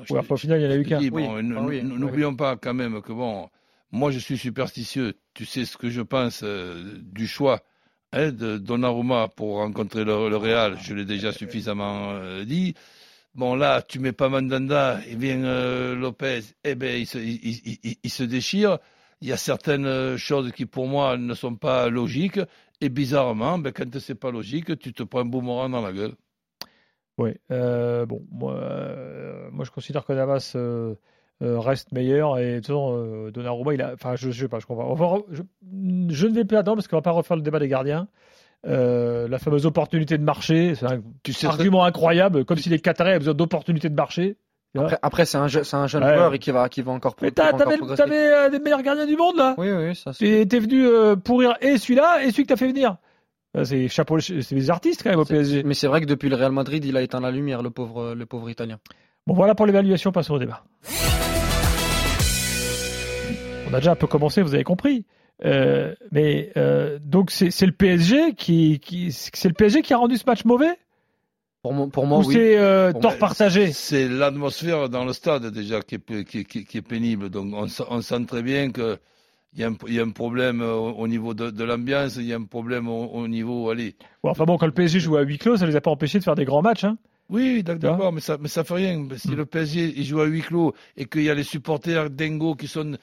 je 0.03 0.13
Ouais, 0.13 0.21
au 0.27 0.37
final, 0.37 0.59
il 0.59 0.63
y 0.63 0.67
en 0.67 0.71
a 0.71 0.75
eu 0.75 0.83
qu'un. 0.85 0.99
bon, 1.09 1.35
ah 1.57 1.61
oui. 1.61 1.83
N'oublions 1.83 2.35
pas 2.35 2.55
quand 2.55 2.73
même 2.73 3.01
que 3.01 3.11
bon, 3.13 3.49
moi 3.91 4.09
je 4.11 4.17
suis 4.19 4.37
superstitieux. 4.37 5.13
Tu 5.35 5.45
sais 5.45 5.65
ce 5.65 5.77
que 5.77 5.89
je 5.89 6.01
pense 6.01 6.41
euh, 6.43 6.97
du 7.03 7.27
choix 7.27 7.61
hein, 8.11 8.31
de 8.31 8.57
Donnarumma 8.57 9.27
pour 9.27 9.57
rencontrer 9.57 10.03
le, 10.03 10.29
le 10.29 10.37
Real. 10.37 10.77
Je 10.81 10.95
l'ai 10.95 11.05
déjà 11.05 11.31
suffisamment 11.31 12.09
euh, 12.13 12.43
dit. 12.43 12.73
Bon 13.35 13.53
là, 13.55 13.83
tu 13.83 13.99
mets 13.99 14.11
pas 14.13 14.29
Mandanda 14.29 14.99
et 15.07 15.15
vient 15.15 15.43
euh, 15.43 15.95
Lopez, 15.95 16.41
eh 16.63 16.73
ben 16.73 16.99
il 16.99 17.05
se, 17.05 17.19
il, 17.19 17.39
il- 17.43 17.77
il- 17.83 17.95
il 18.03 18.09
se 18.09 18.23
déchire. 18.23 18.79
Il 19.21 19.27
y 19.27 19.33
a 19.33 19.37
certaines 19.37 19.85
euh, 19.85 20.17
choses 20.17 20.51
qui 20.53 20.65
pour 20.65 20.87
moi 20.87 21.17
ne 21.17 21.33
sont 21.33 21.55
pas 21.55 21.89
logiques 21.89 22.39
et 22.81 22.89
bizarrement, 22.89 23.57
ben, 23.57 23.73
quand 23.73 23.99
c'est 23.99 24.15
pas 24.15 24.31
logique, 24.31 24.79
tu 24.79 24.93
te 24.93 25.03
prends 25.03 25.19
un 25.21 25.25
boomerang 25.25 25.71
dans 25.71 25.81
la 25.81 25.91
gueule. 25.91 26.13
Oui. 27.17 27.31
euh, 27.51 28.05
bon, 28.05 28.21
moi, 28.31 28.55
euh, 28.55 29.49
moi, 29.51 29.65
je 29.65 29.71
considère 29.71 30.05
que 30.05 30.13
Navas 30.13 30.53
euh, 30.55 30.95
reste 31.41 31.91
meilleur 31.91 32.37
et 32.39 32.61
euh, 32.69 33.31
Donnarumma, 33.31 33.73
il 33.73 33.81
a. 33.81 33.93
Enfin, 33.93 34.15
je, 34.15 34.31
je 34.31 34.43
sais 34.43 34.47
pas, 34.47 34.59
je 34.59 34.65
comprends. 34.65 34.95
Re- 34.95 35.25
je, 35.29 35.41
je 36.09 36.27
ne 36.27 36.33
vais 36.33 36.45
plus 36.45 36.55
attendre 36.55 36.77
parce 36.77 36.87
qu'on 36.87 36.95
va 36.95 37.01
pas 37.01 37.11
refaire 37.11 37.35
le 37.35 37.43
débat 37.43 37.59
des 37.59 37.67
gardiens. 37.67 38.07
La 38.63 39.39
fameuse 39.39 39.65
opportunité 39.65 40.17
de 40.17 40.23
marché, 40.23 40.75
c'est 40.75 40.85
un 40.85 41.01
Tu 41.23 41.33
sais, 41.33 41.47
argument 41.47 41.83
incroyable, 41.83 42.45
comme 42.45 42.57
si 42.57 42.69
les 42.69 42.79
Qatarais 42.79 43.11
avaient 43.11 43.19
besoin 43.19 43.33
d'opportunités 43.33 43.89
de 43.89 43.95
marcher. 43.95 44.37
Après, 44.77 44.99
après, 45.01 45.25
c'est 45.25 45.37
un, 45.37 45.47
je- 45.47 45.63
c'est 45.63 45.75
un 45.77 45.87
jeune 45.87 46.03
Ouais. 46.03 46.13
joueur 46.15 46.33
et 46.33 46.39
qui 46.39 46.51
va, 46.51 46.69
qui 46.69 46.81
va 46.83 46.91
encore, 46.91 47.15
Mais 47.21 47.31
t'avais 47.31 47.63
euh, 48.27 48.49
des 48.49 48.59
meilleurs 48.59 48.83
gardiens 48.83 49.07
du 49.07 49.15
monde 49.17 49.35
là. 49.37 49.55
Oui, 49.57 49.71
oui, 49.71 49.95
ça 49.95 50.13
c'est. 50.13 50.25
T'es 50.25 50.45
t'es 50.45 50.59
venu 50.59 50.85
euh, 50.85 51.15
pourrir 51.15 51.55
et 51.61 51.77
celui-là 51.77 52.23
et 52.23 52.31
celui 52.31 52.43
que 52.43 52.49
t'as 52.49 52.55
fait 52.55 52.67
venir. 52.67 52.97
Euh, 53.57 53.63
C'est 53.63 53.87
chapeau, 53.87 54.19
c'est 54.19 54.53
des 54.53 54.69
artistes 54.69 55.01
quand 55.01 55.09
même 55.09 55.19
au 55.19 55.25
PSG. 55.25 55.63
Mais 55.63 55.73
c'est 55.73 55.87
vrai 55.87 56.01
que 56.01 56.05
depuis 56.05 56.29
le 56.29 56.35
Real 56.35 56.51
Madrid, 56.51 56.85
il 56.85 56.95
a 56.97 57.01
éteint 57.01 57.19
la 57.19 57.31
lumière, 57.31 57.63
le 57.63 57.71
pauvre, 57.71 58.13
le 58.13 58.25
pauvre 58.27 58.47
Italien. 58.49 58.77
Bon, 59.25 59.33
voilà 59.33 59.55
pour 59.55 59.65
l'évaluation, 59.65 60.11
passons 60.11 60.35
au 60.35 60.39
débat. 60.39 60.63
On 63.69 63.73
a 63.73 63.77
déjà 63.77 63.91
un 63.91 63.95
peu 63.95 64.07
commencé, 64.07 64.41
vous 64.41 64.53
avez 64.53 64.63
compris. 64.63 65.05
Euh, 65.45 65.95
mais 66.11 66.51
euh, 66.57 66.99
donc 67.01 67.31
c'est 67.31 67.49
c'est 67.49 67.65
le 67.65 67.71
PSG 67.71 68.33
qui, 68.35 68.79
qui 68.79 69.11
c'est 69.13 69.47
le 69.47 69.53
PSG 69.53 69.81
qui 69.83 69.93
a 69.93 69.97
rendu 69.97 70.17
ce 70.17 70.25
match 70.27 70.43
mauvais? 70.43 70.77
Pour 71.61 71.73
moi, 71.73 71.87
pour 71.91 72.05
moi 72.07 72.19
ou 72.19 72.23
oui. 72.23 72.33
c'est 72.33 72.57
euh, 72.57 72.93
tort 72.93 73.17
partagé 73.17 73.71
C'est 73.73 74.07
l'atmosphère 74.07 74.87
dans 74.89 75.03
le 75.05 75.13
stade 75.13 75.47
déjà 75.47 75.81
qui 75.81 75.95
est, 75.95 75.99
p- 75.99 76.23
qui, 76.23 76.45
qui- 76.45 76.65
qui 76.65 76.77
est 76.77 76.81
pénible. 76.81 77.29
Donc 77.29 77.53
on, 77.53 77.67
sent- 77.67 77.83
on 77.89 78.01
sent 78.01 78.25
très 78.25 78.41
bien 78.41 78.71
qu'il 78.71 78.97
y, 79.57 79.63
a 79.63 79.67
un- 79.67 79.75
il 79.87 79.93
y 79.93 79.99
a 79.99 80.03
un 80.03 80.11
problème 80.11 80.61
euh, 80.61 80.73
au, 80.75 80.91
au 80.93 81.07
niveau 81.07 81.33
de, 81.33 81.49
de 81.49 81.63
l'ambiance, 81.63 82.15
il 82.15 82.25
y 82.25 82.33
a 82.33 82.37
un 82.37 82.45
problème 82.45 82.87
au, 82.87 83.05
au 83.07 83.27
niveau. 83.27 83.69
Allez. 83.69 83.95
Bon, 84.23 84.29
Enfin 84.29 84.45
bon, 84.45 84.57
quand 84.57 84.65
le 84.67 84.71
PSG 84.71 84.99
joue 84.99 85.17
à 85.17 85.21
huis 85.21 85.37
clos, 85.37 85.57
ça 85.57 85.65
les 85.65 85.75
a 85.75 85.81
pas 85.81 85.91
empêchés 85.91 86.19
de 86.19 86.23
faire 86.23 86.35
des 86.35 86.45
grands 86.45 86.61
matchs. 86.61 86.85
Hein. 86.85 86.97
Oui, 87.29 87.61
d'ac- 87.61 87.77
d'accord, 87.77 88.11
mais 88.11 88.21
ça 88.21 88.37
mais 88.39 88.47
ça 88.47 88.63
fait 88.63 88.73
rien. 88.73 89.05
Si 89.17 89.27
Hmm. 89.27 89.35
le 89.35 89.45
PSG 89.45 89.93
il 89.97 90.03
joue 90.03 90.19
à 90.21 90.25
huis 90.25 90.41
clos 90.41 90.73
et 90.97 91.05
qu'il 91.05 91.21
y 91.23 91.29
a 91.29 91.35
les 91.35 91.43
supporters 91.43 92.09
dingo 92.09 92.55
qui 92.55 92.67
sont 92.67 92.97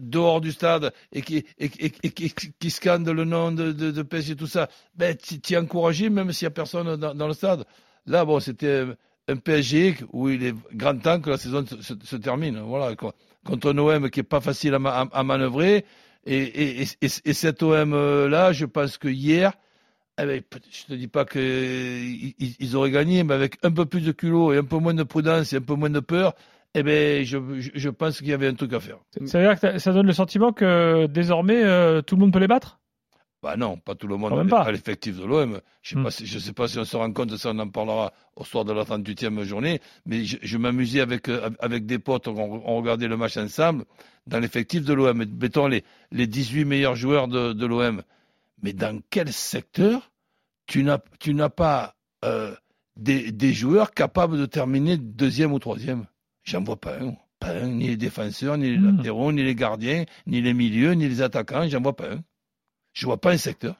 dehors 0.00 0.40
du 0.40 0.52
stade 0.52 0.92
et 1.12 1.22
qui, 1.22 1.44
et, 1.58 1.70
et- 1.80 1.92
et- 2.04 2.70
scandent 2.70 3.08
le 3.08 3.24
nom 3.24 3.50
de, 3.50 3.72
de, 3.72 3.90
de 3.90 4.02
PSG, 4.02 4.36
tout 4.36 4.46
ça, 4.46 4.68
ben, 4.94 5.16
tu 5.16 5.54
es 5.54 5.56
encouragé 5.56 6.10
même 6.10 6.30
s'il 6.32 6.46
n'y 6.46 6.52
a 6.52 6.54
personne 6.54 6.94
dans, 6.96 7.14
dans 7.14 7.26
le 7.26 7.32
stade. 7.34 7.64
Là, 8.06 8.24
bon, 8.24 8.40
c'était 8.40 8.84
un 9.28 9.36
PSG 9.36 9.96
où 10.12 10.28
il 10.28 10.44
est 10.44 10.54
grand 10.74 10.96
temps 10.98 11.20
que 11.20 11.30
la 11.30 11.36
saison 11.36 11.64
se, 11.66 12.16
termine. 12.16 12.58
Voilà. 12.60 12.94
Contre 13.44 13.72
un 13.72 13.78
OM 13.78 14.10
qui 14.10 14.20
est 14.20 14.24
pas 14.24 14.40
facile 14.40 14.74
à, 14.74 14.78
ma- 14.78 14.90
à, 14.90 15.08
à 15.12 15.22
manœuvrer. 15.22 15.84
Et, 16.24 16.36
et, 16.36 16.82
et, 16.82 16.86
et, 17.02 17.08
et 17.24 17.32
cet 17.32 17.62
OM-là, 17.62 18.52
je 18.52 18.64
pense 18.66 18.98
que 18.98 19.08
hier, 19.08 19.52
eh 20.20 20.26
ben, 20.26 20.42
je 20.70 20.84
te 20.84 20.94
dis 20.94 21.08
pas 21.08 21.24
qu'ils 21.24 22.34
ils 22.38 22.76
auraient 22.76 22.90
gagné, 22.90 23.24
mais 23.24 23.34
avec 23.34 23.58
un 23.62 23.70
peu 23.70 23.86
plus 23.86 24.02
de 24.02 24.12
culot 24.12 24.52
et 24.52 24.58
un 24.58 24.64
peu 24.64 24.76
moins 24.76 24.94
de 24.94 25.02
prudence 25.02 25.52
et 25.52 25.56
un 25.56 25.62
peu 25.62 25.74
moins 25.74 25.90
de 25.90 26.00
peur, 26.00 26.34
eh 26.74 26.82
ben, 26.82 27.24
je, 27.24 27.88
pense 27.88 28.18
qu'il 28.18 28.28
y 28.28 28.32
avait 28.32 28.46
un 28.46 28.54
truc 28.54 28.72
à 28.72 28.80
faire. 28.80 28.98
Ça 29.26 29.38
veut 29.40 29.46
dire 29.46 29.58
que 29.58 29.78
ça 29.78 29.92
donne 29.92 30.06
le 30.06 30.12
sentiment 30.12 30.52
que 30.52 31.06
désormais 31.06 31.62
euh, 31.62 32.02
tout 32.02 32.16
le 32.16 32.20
monde 32.20 32.32
peut 32.32 32.38
les 32.38 32.46
battre? 32.46 32.78
Bah 33.42 33.56
non, 33.56 33.76
pas 33.76 33.96
tout 33.96 34.06
le 34.06 34.16
monde 34.16 34.48
pas. 34.48 34.62
à 34.62 34.70
l'effectif 34.70 35.16
de 35.18 35.24
l'OM. 35.24 35.60
Je 35.82 35.96
sais 36.10 36.24
Hmm. 36.24 36.38
sais 36.38 36.52
pas 36.52 36.68
si 36.68 36.78
on 36.78 36.84
se 36.84 36.96
rend 36.96 37.12
compte 37.12 37.36
ça, 37.36 37.50
on 37.52 37.58
en 37.58 37.68
parlera 37.68 38.12
au 38.36 38.44
soir 38.44 38.64
de 38.64 38.72
la 38.72 38.84
38e 38.84 39.42
journée, 39.42 39.80
mais 40.06 40.24
je, 40.24 40.36
je 40.40 40.58
m'amusais 40.58 41.00
avec, 41.00 41.28
euh, 41.28 41.50
avec 41.58 41.84
des 41.84 41.98
potes, 41.98 42.28
on, 42.28 42.38
on 42.64 42.76
regardait 42.76 43.08
le 43.08 43.16
match 43.16 43.36
ensemble, 43.36 43.84
dans 44.28 44.38
l'effectif 44.38 44.84
de 44.84 44.92
l'OM. 44.94 45.24
Mettons 45.40 45.66
les, 45.66 45.82
les 46.12 46.28
18 46.28 46.64
meilleurs 46.64 46.94
joueurs 46.94 47.26
de, 47.26 47.52
de 47.52 47.66
l'OM. 47.66 48.02
Mais 48.62 48.72
dans 48.72 49.00
quel 49.10 49.32
secteur 49.32 50.12
tu 50.66 50.84
n'as, 50.84 50.98
pas 51.48 51.96
euh, 52.24 52.54
des, 52.96 53.32
des 53.32 53.52
joueurs 53.52 53.90
capables 53.90 54.38
de 54.38 54.46
terminer 54.46 54.96
deuxième 54.98 55.52
ou 55.52 55.58
troisième? 55.58 56.06
J'en 56.44 56.62
vois 56.62 56.80
pas 56.80 56.96
un. 57.00 57.16
Pas 57.40 57.50
un, 57.50 57.66
ni 57.66 57.88
les 57.88 57.96
défenseurs, 57.96 58.56
ni 58.56 58.70
les 58.70 58.78
Hmm. 58.78 58.98
latéraux, 58.98 59.32
ni 59.32 59.42
les 59.42 59.56
gardiens, 59.56 60.04
ni 60.28 60.40
les 60.40 60.54
milieux, 60.54 60.92
ni 60.92 61.08
les 61.08 61.22
attaquants, 61.22 61.68
j'en 61.68 61.80
vois 61.80 61.96
pas 61.96 62.12
un. 62.12 62.20
Je 62.92 63.06
vois 63.06 63.20
pas 63.20 63.32
un 63.32 63.36
secteur. 63.36 63.76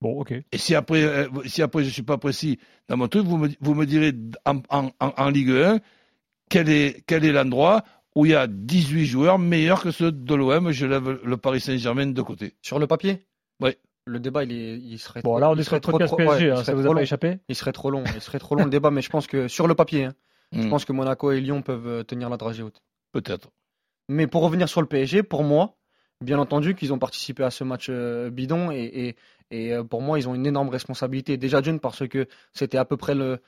Bon, 0.00 0.20
ok. 0.20 0.32
Et 0.50 0.58
si 0.58 0.74
après, 0.74 1.02
euh, 1.04 1.28
si 1.46 1.62
après 1.62 1.84
je 1.84 1.90
suis 1.90 2.02
pas 2.02 2.18
précis 2.18 2.58
dans 2.88 2.96
mon 2.96 3.08
truc, 3.08 3.24
vous 3.24 3.36
me, 3.38 3.48
vous 3.60 3.74
me 3.74 3.86
direz 3.86 4.12
en, 4.44 4.58
en, 4.68 4.90
en, 5.00 5.12
en 5.16 5.28
Ligue 5.30 5.50
1 5.50 5.78
quel 6.50 6.68
est, 6.68 7.04
quel 7.06 7.24
est 7.24 7.32
l'endroit 7.32 7.84
où 8.16 8.26
il 8.26 8.32
y 8.32 8.34
a 8.34 8.46
18 8.46 9.06
joueurs 9.06 9.38
meilleurs 9.38 9.82
que 9.82 9.90
ceux 9.92 10.10
de 10.12 10.34
l'OM. 10.34 10.70
Je 10.72 10.86
lève 10.86 11.20
le 11.24 11.36
Paris 11.36 11.60
Saint-Germain 11.60 12.06
de 12.08 12.22
côté. 12.22 12.56
Sur 12.62 12.78
le 12.78 12.86
papier? 12.86 13.26
Oui. 13.60 13.70
Le 14.04 14.18
débat, 14.18 14.42
il, 14.42 14.52
est, 14.52 14.76
il 14.78 14.98
serait 14.98 15.22
Bon, 15.22 15.30
trop- 15.34 15.38
là, 15.38 15.50
on 15.50 15.56
est 15.56 15.62
sur 15.62 15.80
trop- 15.80 15.92
podcast 15.92 16.12
trop- 16.12 16.18
ouais, 16.22 16.26
PSG, 16.36 16.46
il 16.46 16.50
hein, 16.50 16.64
ça 16.64 16.74
vous 16.74 16.80
trop 16.82 16.90
a 16.90 16.94
pas 16.94 17.00
long. 17.00 17.02
échappé? 17.04 17.38
Il 17.48 17.54
serait 17.54 17.72
trop 17.72 17.90
long. 17.90 18.02
Il 18.16 18.20
serait 18.20 18.40
trop 18.40 18.56
long 18.56 18.64
le 18.64 18.70
débat, 18.70 18.90
mais 18.90 19.00
je 19.02 19.08
pense 19.10 19.28
que 19.28 19.46
sur 19.46 19.68
le 19.68 19.76
papier, 19.76 20.06
hein, 20.06 20.14
je 20.50 20.58
Hmm, 20.62 20.68
pense 20.70 20.84
que 20.84 20.92
Monaco 20.92 21.30
et 21.30 21.40
Lyon 21.40 21.62
peuvent 21.62 21.86
euh, 21.86 22.02
tenir 22.02 22.28
la 22.28 22.36
dragée 22.36 22.64
haute. 22.64 22.82
Peut-être. 23.12 23.50
Mais 24.08 24.26
pour 24.26 24.42
revenir 24.42 24.68
sur 24.68 24.80
le 24.82 24.88
PSG, 24.88 25.22
pour 25.22 25.44
moi, 25.44 25.78
bien 26.22 26.38
entendu 26.38 26.74
qu'ils 26.74 26.92
ont 26.92 26.98
participé 26.98 27.42
à 27.44 27.50
ce 27.50 27.64
match 27.64 27.86
euh, 27.90 28.30
bidon 28.30 28.70
et, 28.70 29.16
euh, 29.52 29.84
pour 29.84 30.00
moi, 30.00 30.18
ils 30.18 30.28
ont 30.28 30.34
une 30.34 30.46
énorme 30.46 30.70
responsabilité. 30.70 31.36
Déjà 31.36 31.60
d'une 31.60 31.78
parce 31.80 32.08
que 32.08 32.26
c'était 32.52 32.78
à 32.78 32.84
peu 32.84 32.96
près 32.96 33.14
le, 33.14 33.38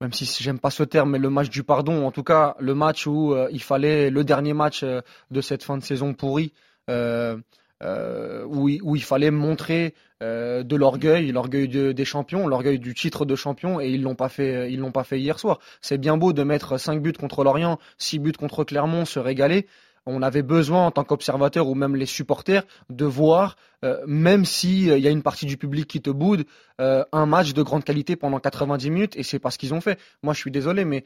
même 0.00 0.12
si 0.12 0.24
j'aime 0.42 0.58
pas 0.58 0.70
ce 0.70 0.82
terme, 0.82 1.10
mais 1.10 1.18
le 1.18 1.30
match 1.30 1.50
du 1.50 1.62
pardon, 1.62 2.04
en 2.06 2.10
tout 2.10 2.24
cas 2.24 2.56
le 2.58 2.74
match 2.74 3.06
où 3.06 3.32
euh, 3.34 3.48
il 3.52 3.62
fallait 3.62 4.10
le 4.10 4.24
dernier 4.24 4.54
match 4.54 4.82
de 4.84 5.40
cette 5.40 5.62
fin 5.62 5.76
de 5.78 5.84
saison 5.84 6.14
pourrie. 6.14 6.52
où, 6.88 8.68
il, 8.68 9.02
fallait 9.02 9.30
montrer 9.30 9.94
de 10.20 10.76
l'orgueil, 10.76 11.30
l'orgueil 11.32 11.68
de- 11.68 11.92
des 11.92 12.04
champions, 12.04 12.48
l'orgueil 12.48 12.78
du 12.78 12.94
titre 12.94 13.24
de 13.24 13.36
champion, 13.36 13.80
et 13.80 13.88
ils 13.88 14.02
l'ont 14.02 14.16
pas 14.16 14.28
fait. 14.28 14.68
L'ont 14.70 14.92
pas 14.92 15.04
fait 15.04 15.20
hier 15.20 15.38
soir. 15.38 15.60
C'est 15.80 15.98
bien 15.98 16.16
beau 16.16 16.32
de 16.32 16.42
mettre 16.42 16.76
5 16.78 17.00
buts 17.00 17.12
contre 17.12 17.44
Lorient, 17.44 17.78
6 17.98 18.18
buts 18.18 18.32
contre 18.32 18.64
Clermont, 18.64 19.04
se 19.04 19.18
régaler. 19.20 19.66
On 20.06 20.22
avait 20.22 20.42
besoin 20.42 20.86
en 20.86 20.90
tant 20.90 21.04
qu'observateur 21.04 21.68
ou 21.68 21.74
même 21.74 21.94
les 21.94 22.06
supporters 22.06 22.64
de 22.88 23.04
voir, 23.04 23.56
euh, 23.84 23.98
même 24.06 24.44
si 24.44 24.90
euh, 24.90 24.98
y 24.98 25.06
a 25.06 25.10
une 25.10 25.22
partie 25.22 25.46
du 25.46 25.56
public 25.56 25.86
qui 25.86 26.00
te 26.00 26.10
boude, 26.10 26.44
euh, 26.80 27.04
un 27.12 27.26
match 27.26 27.52
de 27.52 27.62
grande 27.62 27.84
qualité 27.84 28.16
pendant 28.16 28.40
90 28.40 28.90
minutes, 28.90 29.16
et 29.16 29.22
c'est 29.22 29.38
pas 29.38 29.50
ce 29.50 29.58
qu'ils 29.58 29.74
ont 29.74 29.80
fait. 29.80 29.98
Moi, 30.22 30.32
je 30.32 30.40
suis 30.40 30.50
désolé, 30.50 30.84
mais 30.84 31.04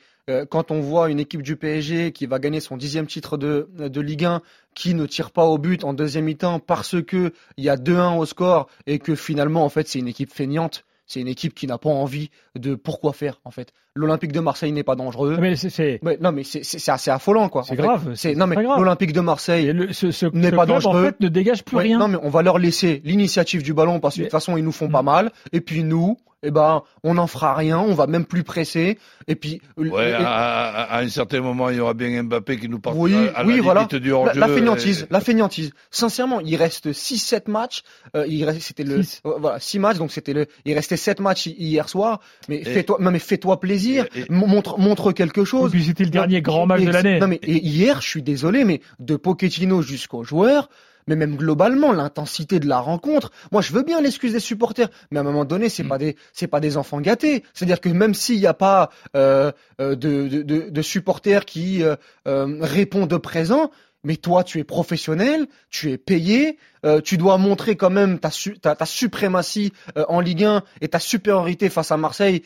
quand 0.49 0.71
on 0.71 0.81
voit 0.81 1.11
une 1.11 1.21
équipe 1.21 1.43
du 1.43 1.57
PSG 1.57 2.13
qui 2.13 2.25
va 2.25 2.39
gagner 2.39 2.61
son 2.61 2.79
dixième 2.79 3.07
titre 3.07 3.37
de, 3.37 3.69
de 3.77 4.01
Ligue 4.01 4.25
1, 4.25 4.41
qui 4.75 4.95
ne 4.95 5.05
tire 5.05 5.31
pas 5.31 5.45
au 5.45 5.59
but 5.59 5.85
en 5.85 5.93
deuxième 5.93 6.25
mi-temps 6.25 6.61
parce 6.61 7.03
que 7.03 7.33
il 7.59 7.65
y 7.65 7.69
a 7.69 7.77
2-1 7.77 8.17
au 8.17 8.25
score 8.25 8.69
et 8.87 8.99
que 8.99 9.15
finalement, 9.15 9.65
en 9.65 9.69
fait, 9.69 9.87
c'est 9.87 9.99
une 9.99 10.09
équipe 10.09 10.33
feignante. 10.33 10.85
C'est 11.07 11.21
une 11.21 11.29
équipe 11.29 11.55
qui 11.55 11.67
n'a 11.67 11.77
pas 11.77 11.91
envie 11.91 12.31
de 12.59 12.75
pourquoi 12.75 13.13
faire, 13.13 13.41
en 13.45 13.51
fait. 13.51 13.73
L'Olympique 13.95 14.33
de 14.33 14.41
Marseille 14.41 14.73
n'est 14.73 14.83
pas 14.83 14.97
dangereux. 14.97 15.37
Mais 15.39 15.55
c'est 15.55 16.01
Ouais, 16.03 16.17
non, 16.21 16.33
mais 16.33 16.45
c'est- 16.45 16.89
assez 16.89 17.11
affolant, 17.11 17.49
quoi. 17.49 17.63
C'est 17.63 17.77
grave, 17.77 18.15
C'est 18.15 18.35
non, 18.35 18.47
mais 18.47 18.57
l'Olympique 18.57 19.13
de 19.13 19.21
Marseille 19.21 19.67
le- 19.73 19.93
ce, 19.93 20.11
ce, 20.11 20.27
n'est 20.27 20.51
ce 20.51 20.57
pas 20.57 20.65
club, 20.65 20.71
en 20.71 20.75
dangereux. 20.75 21.05
fait 21.07 21.21
ne 21.21 21.29
dégage 21.29 21.63
plus 21.63 21.77
Ouais, 21.77 21.83
rien. 21.85 21.99
Non, 21.99 22.09
mais 22.09 22.19
on 22.23 22.31
va 22.31 22.43
leur 22.43 22.59
laisser 22.59 23.03
l'initiative 23.05 23.63
du 23.63 23.75
ballon 23.75 24.01
parce 24.01 24.15
que 24.15 24.21
de 24.21 24.25
toute 24.25 24.33
façon, 24.33 24.57
ils 24.57 24.65
nous 24.65 24.73
font 24.73 24.89
Mm. 24.89 24.93
pas 24.93 25.03
mal. 25.03 25.33
Et 25.53 25.61
puis 25.61 25.85
nous, 25.85 26.17
eh 26.45 26.51
ben, 26.51 26.83
on 27.03 27.15
n'en 27.15 27.27
fera 27.27 27.55
rien. 27.55 27.79
On 27.79 27.95
va 27.95 28.07
même 28.07 28.25
plus 28.25 28.43
presser. 28.45 28.99
Et 29.27 29.35
puis, 29.35 29.61
Ouais, 29.77 30.11
et- 30.11 30.13
à, 30.13 30.29
à- 30.29 30.83
à 30.97 31.01
un 31.03 31.09
certain 31.09 31.41
moment, 31.41 31.71
il 31.71 31.77
y 31.77 31.81
aura 31.81 31.95
bien 31.95 32.23
Mbappé 32.23 32.59
qui 32.59 32.69
nous 32.69 32.79
partira 32.79 33.03
Oui, 33.05 33.15
à 33.15 33.41
la 33.41 33.41
oui, 33.43 33.47
limite 33.55 33.65
voilà. 33.65 33.85
du 33.87 34.09
la, 34.11 34.15
hors-jeu. 34.17 34.39
la 34.41 34.49
fainéantise, 34.49 35.03
et- 35.03 35.13
la 35.13 35.21
fainéantise. 35.21 35.73
Sincèrement, 35.91 36.41
il 36.41 36.57
reste 36.57 36.93
6-7 36.93 37.49
matchs. 37.49 37.83
Euh, 38.17 38.27
il 38.29 38.45
reste, 38.45 38.61
c'était 38.61 38.85
le, 38.85 39.03
Six. 39.03 39.21
euh, 39.27 39.33
voilà, 39.39 39.59
6 39.61 39.79
matchs. 39.79 39.97
Donc 39.99 40.13
c'était 40.13 40.33
le, 40.35 40.47
il 40.65 40.75
restait 40.75 40.97
7 40.97 41.21
matchs 41.21 41.47
hi- 41.47 41.57
hier 41.59 41.89
soir. 41.89 42.21
Mais 42.49 42.57
Et- 42.61 42.65
fais-toi, 42.65 42.99
non, 43.01 43.11
mais 43.11 43.19
fais-toi 43.19 43.59
plaisir. 43.61 44.07
Et- 44.15 44.21
et- 44.21 44.25
Mon- 44.29 44.47
Montre, 44.47 44.79
montre 44.79 45.13
quelque 45.13 45.41
Et 45.41 45.45
chose. 45.45 45.71
puis 45.71 45.83
c'était 45.85 46.05
le 46.05 46.11
dernier 46.11 46.43
grand 46.43 46.67
match 46.67 46.83
de 46.83 46.89
et- 46.89 46.93
l'année. 46.93 47.19
Non 47.19 47.27
mais 47.27 47.41
et 47.43 47.65
hier, 47.65 48.01
je 48.03 48.09
suis 48.09 48.23
désolé, 48.23 48.65
mais 48.65 48.81
de 49.01 49.17
Pochettino 49.17 49.83
jusqu'aux 49.83 50.23
joueurs, 50.25 50.69
mais 51.07 51.17
même 51.17 51.37
globalement 51.37 51.93
l'intensité 51.93 52.61
de 52.61 52.67
la 52.69 52.79
rencontre. 52.79 53.31
Moi, 53.53 53.63
je 53.63 53.73
veux 53.73 53.83
bien 53.83 54.01
l'excuse 54.01 54.33
des 54.33 54.41
supporters, 54.41 54.89
mais 55.11 55.19
à 55.19 55.21
un 55.21 55.25
moment 55.25 55.45
donné, 55.45 55.69
c'est 55.69 55.85
Mm. 55.85 55.89
pas 55.89 55.99
des 55.99 56.17
c'est 56.33 56.47
pas 56.47 56.61
des 56.61 56.77
enfants 56.77 57.01
gâtés. 57.01 57.45
C'est-à-dire 57.55 57.81
que 57.81 57.89
même 57.89 58.15
s'il 58.15 58.39
n'y 58.41 58.47
a 58.47 58.55
pas 58.55 58.91
euh, 59.17 59.53
euh, 59.81 59.95
de, 59.97 60.29
de, 60.29 60.43
de, 60.43 60.71
de 60.71 60.83
supporters 60.83 61.45
qui 61.45 61.83
euh, 61.83 61.97
euh, 62.29 62.59
répondent 62.61 63.17
présent. 63.19 63.71
Mais 64.07 64.17
toi, 64.17 64.45
tu 64.45 64.59
es 64.59 64.65
professionnel, 64.65 65.47
tu 65.71 65.91
es 65.91 65.97
payé, 65.97 66.59
euh, 66.85 67.01
tu 67.01 67.17
dois 67.17 67.39
montrer 67.39 67.75
quand 67.75 67.89
même 67.89 68.19
ta, 68.19 68.31
su- 68.31 68.59
ta, 68.59 68.77
ta 68.77 68.85
suprématie 68.85 69.73
euh, 69.97 70.05
en 70.09 70.21
Ligue 70.21 70.45
1 70.45 70.63
et 70.83 70.89
ta 70.89 70.99
supériorité 70.99 71.71
face 71.71 71.91
à 71.91 71.97
Marseille, 71.97 72.43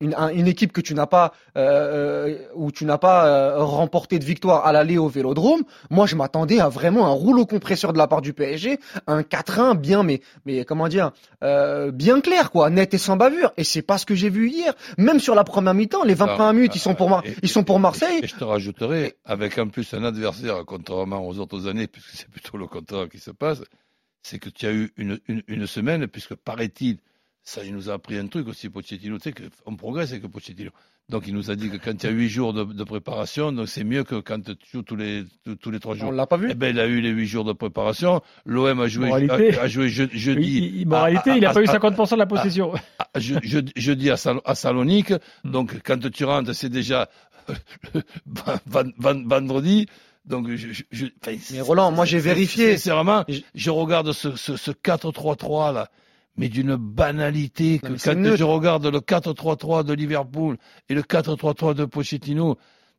une, 0.00 0.14
un- 0.16 0.28
une 0.30 0.46
équipe 0.46 0.72
que 0.72 0.80
tu 0.80 0.94
n'as 0.94 1.06
pas 1.06 1.32
euh, 1.56 2.28
euh, 2.28 2.38
où 2.54 2.72
tu 2.72 2.84
n'as 2.84 2.98
pas 2.98 3.26
euh, 3.26 3.62
remporté 3.64 4.18
de 4.18 4.24
victoire 4.24 4.66
à 4.66 4.72
l'aller 4.72 4.98
au 4.98 5.08
Vélodrome. 5.08 5.62
Moi, 5.90 6.06
je 6.06 6.16
m'attendais 6.16 6.58
à 6.60 6.68
vraiment 6.68 7.06
un 7.06 7.10
rouleau 7.12 7.44
compresseur 7.46 7.92
de 7.92 7.98
la 7.98 8.06
part 8.06 8.22
du 8.22 8.32
PSG, 8.32 8.78
un 9.06 9.20
4-1 9.22 9.76
bien, 9.76 10.02
mais 10.02 10.20
mais 10.46 10.64
comment 10.64 10.88
dire, 10.88 11.12
euh, 11.44 11.90
bien 11.90 12.20
clair 12.20 12.50
quoi, 12.50 12.70
net 12.70 12.94
et 12.94 12.98
sans 12.98 13.16
bavure. 13.16 13.52
Et 13.56 13.64
c'est 13.64 13.82
pas 13.82 13.98
ce 13.98 14.06
que 14.06 14.14
j'ai 14.14 14.30
vu 14.30 14.48
hier. 14.48 14.74
Même 14.98 15.20
sur 15.20 15.34
la 15.34 15.44
première 15.44 15.74
mi-temps, 15.74 16.04
les 16.04 16.14
20 16.14 16.26
Ah, 16.30 16.34
premières 16.34 16.52
minutes, 16.54 16.76
ils 16.76 16.80
sont 16.80 16.94
pour 16.94 17.10
Mar- 17.10 17.22
et- 17.26 17.34
ils 17.42 17.48
sont 17.48 17.64
pour 17.64 17.78
Marseille. 17.78 18.20
Et 18.22 18.26
je 18.26 18.36
te 18.36 18.44
rajouterai, 18.44 19.16
avec 19.24 19.58
en 19.58 19.68
plus 19.68 19.92
un 19.94 20.04
adversaire, 20.04 20.64
contrairement 20.66 21.26
aux 21.26 21.38
autres 21.38 21.66
années, 21.68 21.86
puisque 21.86 22.10
c'est 22.14 22.28
plutôt 22.28 22.56
le 22.56 22.66
contraire 22.66 23.08
qui 23.08 23.18
se 23.18 23.30
passe, 23.30 23.62
c'est 24.22 24.38
que 24.38 24.48
tu 24.50 24.66
as 24.66 24.72
eu 24.72 24.92
une, 24.96 25.18
une, 25.28 25.42
une 25.46 25.66
semaine, 25.66 26.06
puisque 26.06 26.34
paraît-il, 26.34 26.98
ça, 27.50 27.64
il 27.64 27.74
nous 27.74 27.90
a 27.90 27.94
appris 27.94 28.16
un 28.16 28.26
truc 28.28 28.46
aussi, 28.48 28.68
Pochettino, 28.68 29.18
tu 29.18 29.24
sais 29.24 29.34
qu'on 29.64 29.76
progresse 29.76 30.10
avec 30.12 30.26
Pochettino. 30.28 30.70
Donc, 31.08 31.24
il 31.26 31.34
nous 31.34 31.50
a 31.50 31.56
dit 31.56 31.68
que 31.70 31.76
quand 31.76 31.92
il 32.02 32.06
y 32.06 32.08
a 32.08 32.12
huit 32.12 32.28
jours 32.28 32.52
de, 32.52 32.62
de 32.62 32.84
préparation, 32.84 33.50
donc 33.50 33.68
c'est 33.68 33.82
mieux 33.82 34.04
que 34.04 34.16
quand 34.20 34.40
tu 34.44 34.54
joues 34.72 34.82
tous 34.82 34.94
les, 34.94 35.24
tous, 35.44 35.56
tous 35.56 35.70
les 35.72 35.80
trois 35.80 35.94
On 35.96 35.98
jours. 35.98 36.12
l'a 36.12 36.26
pas 36.28 36.36
vu. 36.36 36.48
Eh 36.50 36.54
ben, 36.54 36.68
il 36.68 36.78
a 36.78 36.86
eu 36.86 37.00
les 37.00 37.08
huit 37.10 37.26
jours 37.26 37.44
de 37.44 37.52
préparation. 37.52 38.20
L'OM 38.46 38.80
a 38.80 38.86
joué, 38.86 39.10
a, 39.28 39.62
a 39.62 39.66
joué 39.66 39.88
je- 39.88 40.04
jeudi. 40.12 40.58
il- 40.58 40.80
il- 40.82 40.86
moralité, 40.88 41.30
à- 41.32 41.36
il 41.36 41.44
a 41.44 41.50
à- 41.50 41.52
pas 41.54 41.62
eu 41.62 41.66
à- 41.66 41.72
50% 41.72 42.14
de 42.14 42.18
la 42.20 42.26
possession. 42.26 42.72
à- 43.00 43.18
je- 43.18 43.34
je- 43.42 43.58
jeudi 43.74 44.08
à, 44.10 44.16
Sal- 44.16 44.40
à 44.44 44.54
Salonique. 44.54 45.12
Hmm. 45.42 45.50
Donc, 45.50 45.80
quand 45.84 45.98
tu 46.12 46.24
rentres, 46.24 46.54
c'est 46.54 46.68
déjà 46.70 47.08
vendredi. 49.28 49.86
Donc, 50.24 50.48
je, 50.50 50.68
je- 50.72 50.82
je- 50.92 51.06
enfin, 51.22 51.36
Mais 51.52 51.60
Roland, 51.60 51.90
moi, 51.90 52.04
j'ai 52.04 52.18
vérifié. 52.20 52.76
Sincèrement, 52.76 53.24
Je- 53.28 53.40
je 53.54 53.70
regarde 53.70 54.12
ce, 54.12 54.36
ce, 54.36 54.56
ce 54.56 54.70
4-3-3 54.70 55.72
là, 55.72 55.88
mais 56.36 56.48
d'une 56.48 56.76
banalité 56.76 57.78
que 57.78 57.88
Non, 57.88 57.96
quand 58.02 58.14
neutre. 58.14 58.36
je 58.36 58.44
regarde 58.44 58.86
le 58.86 58.98
4-3-3 59.00 59.84
de 59.84 59.92
Liverpool 59.92 60.56
et 60.88 60.94
le 60.94 61.02
4-3-3 61.02 61.74
de 61.74 61.84
Pochettino, 61.84 62.56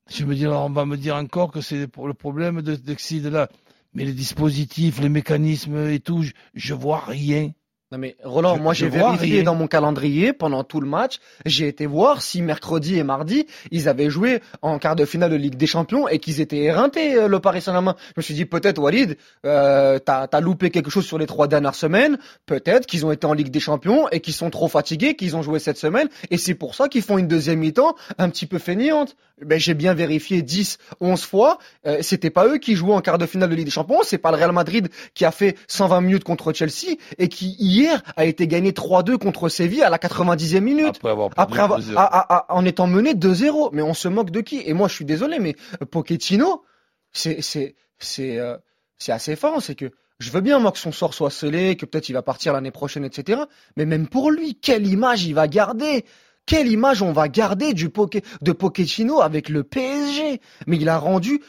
je 0.09 0.25
me 0.25 0.35
dis, 0.35 0.45
alors 0.45 0.65
on 0.65 0.69
va 0.71 0.85
me 0.85 0.97
dire 0.97 1.15
encore 1.15 1.51
que 1.51 1.61
c'est 1.61 1.87
le 1.97 2.13
problème 2.13 2.61
de 2.61 2.75
d'Exide 2.75 3.27
là. 3.27 3.47
Mais 3.93 4.05
les 4.05 4.13
dispositifs, 4.13 5.01
les 5.01 5.09
mécanismes 5.09 5.89
et 5.89 5.99
tout, 5.99 6.23
je, 6.23 6.31
je 6.53 6.73
vois 6.73 6.99
rien. 7.05 7.51
Non 7.91 7.97
mais 7.97 8.15
Roland, 8.23 8.55
Je- 8.55 8.61
moi 8.61 8.73
j'ai 8.73 8.87
vérifié 9.17 9.43
dans 9.43 9.55
mon 9.55 9.67
calendrier 9.67 10.31
pendant 10.33 10.63
tout 10.63 10.79
le 10.79 10.87
match. 10.87 11.17
J'ai 11.45 11.67
été 11.67 11.85
voir 11.85 12.21
si 12.21 12.41
mercredi 12.41 12.97
et 12.97 13.03
mardi 13.03 13.45
ils 13.69 13.89
avaient 13.89 14.09
joué 14.09 14.41
en 14.61 14.79
quart 14.79 14.95
de 14.95 15.03
finale 15.05 15.29
de 15.31 15.35
Ligue 15.35 15.55
des 15.57 15.67
Champions 15.67 16.07
et 16.07 16.19
qu'ils 16.19 16.39
étaient 16.39 16.57
éreintés 16.61 17.15
euh, 17.15 17.27
le 17.27 17.39
Paris 17.39 17.61
Saint-Germain. 17.61 17.95
Je 18.09 18.13
me 18.17 18.21
suis 18.21 18.33
dit 18.33 18.45
peut-être 18.45 18.79
Walid, 18.79 19.17
euh, 19.45 19.99
t'as 19.99 20.27
as 20.31 20.39
loupé 20.39 20.69
quelque 20.69 20.89
chose 20.89 21.05
sur 21.05 21.17
les 21.17 21.25
trois 21.27 21.47
dernières 21.47 21.75
semaines. 21.75 22.17
Peut-être 22.45 22.85
qu'ils 22.85 23.05
ont 23.05 23.11
été 23.11 23.27
en 23.27 23.33
Ligue 23.33 23.49
des 23.51 23.59
Champions 23.59 24.07
et 24.09 24.21
qu'ils 24.21 24.33
sont 24.33 24.49
trop 24.49 24.69
fatigués, 24.69 25.15
qu'ils 25.15 25.35
ont 25.35 25.41
joué 25.41 25.59
cette 25.59 25.77
semaine 25.77 26.07
et 26.29 26.37
c'est 26.37 26.55
pour 26.55 26.75
ça 26.75 26.87
qu'ils 26.87 27.01
font 27.01 27.17
une 27.17 27.27
deuxième 27.27 27.59
mi-temps 27.59 27.95
un 28.17 28.29
petit 28.29 28.45
peu 28.45 28.57
fainéante. 28.57 29.15
Ben 29.43 29.59
j'ai 29.59 29.73
bien 29.73 29.95
vérifié 29.95 30.43
10, 30.43 30.77
11 31.01 31.23
fois. 31.25 31.57
Euh, 31.87 31.97
C'était 32.01 32.29
pas 32.29 32.47
eux 32.47 32.57
qui 32.59 32.75
jouaient 32.75 32.93
en 32.93 33.01
quart 33.01 33.17
de 33.17 33.25
finale 33.25 33.49
de 33.49 33.55
Ligue 33.55 33.65
des 33.65 33.71
Champions. 33.71 33.99
C'est 34.03 34.19
pas 34.19 34.29
le 34.31 34.37
Real 34.37 34.51
Madrid 34.51 34.87
qui 35.15 35.25
a 35.25 35.31
fait 35.31 35.57
120 35.67 36.01
minutes 36.01 36.23
contre 36.23 36.53
Chelsea 36.53 36.95
et 37.17 37.27
qui 37.27 37.57
hier 37.81 38.01
a 38.15 38.25
été 38.25 38.47
gagné 38.47 38.71
3-2 38.71 39.17
contre 39.17 39.49
Séville 39.49 39.83
à 39.83 39.89
la 39.89 39.97
90e 39.97 40.59
minute. 40.61 40.87
Après 40.97 41.09
avoir 41.09 41.29
perdu 41.29 41.41
Après 41.53 41.61
avoir, 41.61 41.79
2-0. 41.79 41.93
à- 41.97 42.03
à- 42.03 42.35
à- 42.37 42.55
en 42.55 42.63
étant 42.65 42.87
mené 42.87 43.13
2-0, 43.13 43.69
mais 43.73 43.81
on 43.81 43.93
se 43.93 44.07
moque 44.07 44.29
de 44.31 44.41
qui? 44.41 44.61
Et 44.65 44.73
moi, 44.73 44.87
je 44.87 44.95
suis 44.95 45.05
désolé, 45.05 45.39
mais 45.39 45.55
Pochettino, 45.91 46.63
c'est 47.11 47.41
c'est 47.41 47.75
c'est 47.99 48.37
euh, 48.39 48.57
c'est 48.97 49.11
assez 49.11 49.35
fort. 49.35 49.61
C'est 49.61 49.75
que 49.75 49.91
je 50.19 50.31
veux 50.31 50.41
bien 50.41 50.59
moi 50.59 50.71
que 50.71 50.77
son 50.77 50.91
sort 50.91 51.13
soit 51.13 51.29
scellé, 51.31 51.75
que 51.75 51.85
peut-être 51.85 52.09
il 52.09 52.13
va 52.13 52.21
partir 52.21 52.53
l'année 52.53 52.71
prochaine, 52.71 53.03
etc. 53.03 53.41
Mais 53.75 53.85
même 53.85 54.07
pour 54.07 54.31
lui, 54.31 54.55
quelle 54.55 54.85
image 54.87 55.25
il 55.25 55.33
va 55.33 55.47
garder? 55.47 56.05
Quelle 56.51 56.67
image 56.67 57.01
on 57.01 57.13
va 57.13 57.29
garder 57.29 57.73
du 57.73 57.87
Poké- 57.87 58.23
de 58.41 58.51
Pochettino 58.51 59.21
avec 59.21 59.47
le 59.47 59.63
PSG 59.63 60.41
Mais 60.67 60.75
il 60.75 60.89
a 60.89 60.97
rendu 60.97 61.41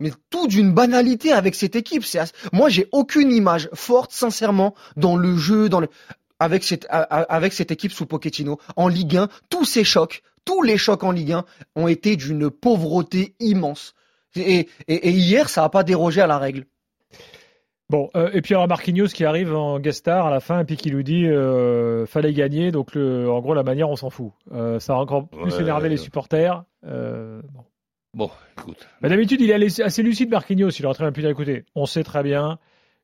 mais 0.00 0.10
tout 0.30 0.46
d'une 0.48 0.72
banalité 0.72 1.32
avec 1.32 1.54
cette 1.54 1.76
équipe. 1.76 2.02
Moi 2.52 2.70
j'ai 2.70 2.88
aucune 2.92 3.30
image 3.30 3.68
forte, 3.74 4.12
sincèrement, 4.12 4.74
dans 4.96 5.16
le 5.16 5.36
jeu, 5.36 5.68
dans 5.68 5.80
le 5.80 5.88
avec 6.38 6.64
cette 6.64 6.86
avec 6.90 7.52
cette 7.52 7.70
équipe 7.70 7.92
sous 7.92 8.06
Pochettino 8.06 8.58
en 8.76 8.88
Ligue 8.88 9.18
1. 9.18 9.28
Tous 9.50 9.66
ces 9.66 9.84
chocs, 9.84 10.22
tous 10.46 10.62
les 10.62 10.78
chocs 10.78 11.04
en 11.04 11.12
Ligue 11.12 11.32
1 11.32 11.44
ont 11.76 11.88
été 11.88 12.16
d'une 12.16 12.50
pauvreté 12.50 13.34
immense. 13.38 13.94
Et, 14.34 14.66
et, 14.88 15.08
et 15.08 15.10
hier, 15.10 15.50
ça 15.50 15.60
n'a 15.60 15.68
pas 15.68 15.84
dérogé 15.84 16.22
à 16.22 16.26
la 16.26 16.38
règle. 16.38 16.64
Bon, 17.92 18.08
euh, 18.16 18.30
et 18.32 18.40
puis 18.40 18.54
alors 18.54 18.66
Marquinhos 18.68 19.08
qui 19.08 19.24
arrive 19.26 19.54
en 19.54 19.78
guest 19.78 19.98
star 19.98 20.26
à 20.26 20.30
la 20.30 20.40
fin 20.40 20.58
et 20.60 20.64
puis 20.64 20.76
qui 20.78 20.90
nous 20.90 21.02
dit 21.02 21.26
euh, 21.26 22.06
fallait 22.06 22.32
gagner, 22.32 22.72
donc 22.72 22.94
le, 22.94 23.30
en 23.30 23.38
gros 23.40 23.52
la 23.52 23.62
manière 23.62 23.90
on 23.90 23.96
s'en 23.96 24.08
fout. 24.08 24.32
Euh, 24.50 24.80
ça 24.80 24.94
a 24.94 24.96
encore 24.96 25.28
plus 25.28 25.54
Ouais. 25.56 25.60
énervé 25.60 25.90
les 25.90 25.98
supporters. 25.98 26.64
Euh, 26.86 27.42
bon. 27.52 27.64
Bon, 28.14 28.30
écoute. 28.58 28.88
Bah, 29.02 29.10
D'habitude 29.10 29.42
il 29.42 29.50
est 29.50 29.80
assez 29.82 30.02
lucide 30.02 30.30
Marquinhos, 30.30 30.70
il 30.70 30.86
aurait 30.86 30.94
très 30.94 31.04
bien 31.04 31.12
pu 31.12 31.20
dire 31.20 31.28
écoutez, 31.28 31.64
on 31.74 31.84
sait 31.84 32.02
très 32.02 32.22
bien 32.22 32.58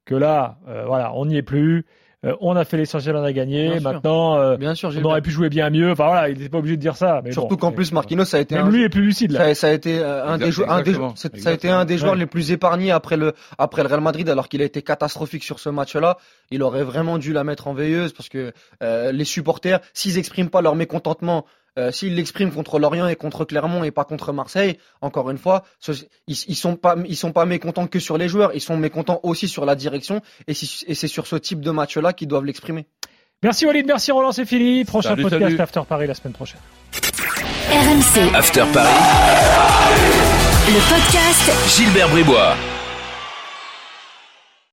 que 0.07 0.15
là, 0.15 0.57
voilà, 0.87 1.13
on 1.15 1.27
n'y 1.27 1.37
est 1.37 1.43
plus, 1.43 1.85
Euh, 2.27 2.35
on 2.41 2.57
a 2.57 2.65
fait 2.65 2.77
l'essentiel, 2.77 3.15
on 3.15 3.23
a 3.23 3.33
gagné, 3.33 3.69
Bien 3.69 3.79
sûr. 3.81 3.93
maintenant 3.93 4.37
euh, 4.39 4.57
Bien 4.57 4.75
sûr, 4.75 4.91
on 4.97 5.05
aurait 5.05 5.23
pu 5.23 5.31
jouer 5.31 5.49
bien 5.49 5.71
mieux. 5.71 5.93
Enfin 5.93 6.07
voilà, 6.07 6.29
il 6.29 6.37
n'était 6.39 6.49
pas 6.49 6.59
obligé 6.59 6.77
de 6.77 6.81
dire 6.81 6.97
ça. 6.97 7.21
Mais 7.25 7.31
Surtout 7.31 7.55
bon, 7.55 7.69
qu'en 7.69 7.73
plus, 7.73 7.93
Marquinhos, 7.93 8.25
ça 8.25 8.39
a 8.39 8.41
été 8.41 8.57
Même 8.57 8.67
un, 8.67 8.71
lui 8.71 8.83
est 8.83 8.89
plus 8.89 9.03
lucide 9.03 9.31
là. 9.31 9.39
Ça, 9.39 9.55
ça 9.55 9.69
a 9.69 9.73
été 9.73 10.01
euh, 10.01 10.27
un 10.27 10.37
des 10.37 10.51
joueurs, 10.51 10.71
un 10.73 10.83
des, 10.83 10.95
ça 11.15 11.29
a 11.51 11.53
été 11.53 11.71
un 11.71 11.85
des 11.85 11.97
joueurs 11.97 12.15
Ouais. 12.15 12.19
les 12.19 12.27
plus 12.27 12.51
épargnés 12.51 12.91
après 12.91 13.17
le 13.17 13.35
après 13.57 13.83
le 13.83 13.89
Real 13.89 14.01
Madrid, 14.01 14.29
alors 14.29 14.49
qu'il 14.49 14.63
a 14.63 14.65
été 14.65 14.83
catastrophique 14.83 15.45
sur 15.45 15.61
ce 15.61 15.69
match-là. 15.69 16.17
Il 16.51 16.65
aurait 16.65 16.83
vraiment 16.83 17.19
dû 17.19 17.33
la 17.33 17.45
mettre 17.45 17.69
en 17.69 17.75
veilleuse 17.75 18.13
parce 18.13 18.29
que 18.29 18.53
euh, 18.83 19.13
les 19.13 19.25
supporters, 19.25 19.79
s'ils 19.95 20.19
expriment 20.19 20.51
pas 20.51 20.61
leur 20.61 20.75
mécontentement, 20.75 21.45
euh, 21.79 21.91
s'ils 21.93 22.15
l'expriment 22.17 22.51
contre 22.53 22.79
Lorient 22.79 23.07
et 23.09 23.17
contre 23.17 23.45
Clermont 23.47 23.85
et 23.85 23.91
pas 23.91 24.05
contre 24.05 24.33
Marseille, 24.33 24.77
encore 25.01 25.31
une 25.31 25.39
fois, 25.39 25.65
ce- 25.81 25.93
ils, 26.27 26.37
ils 26.49 26.55
sont 26.57 26.77
pas 26.77 26.97
ils 27.07 27.17
sont 27.17 27.33
pas 27.33 27.47
mécontents 27.47 27.87
que 27.87 27.99
sur 28.01 28.19
les 28.19 28.29
joueurs, 28.29 28.51
ils 28.55 28.61
sont 28.61 28.77
mécontents 28.77 29.21
aussi 29.23 29.49
sur 29.49 29.65
la 29.65 29.75
direction 29.77 30.21
et, 30.49 30.55
si- 30.55 30.85
et 30.87 30.95
c'est 30.95 31.09
sur 31.09 31.27
ce 31.27 31.37
type 31.37 31.61
de 31.61 31.71
match-là 31.71 32.13
qu'ils 32.13 32.29
doivent 32.29 32.45
l'exprimer. 32.45 32.87
Merci 33.43 33.67
Walid, 33.67 33.87
merci 33.87 34.11
Roland, 34.11 34.33
c'est 34.33 34.45
fini. 34.45 34.85
Prochain 34.85 35.11
Salut, 35.11 35.23
podcast 35.23 35.43
salut. 35.45 35.61
After 35.61 35.81
Paris 35.89 36.07
la 36.09 36.15
semaine 36.15 36.33
prochaine. 36.35 36.61
RMC, 37.71 38.35
After 38.35 38.65
Paris. 38.73 38.89
le 40.67 40.81
podcast 40.91 41.77
Gilbert 41.77 42.09
Bribois. 42.09 42.55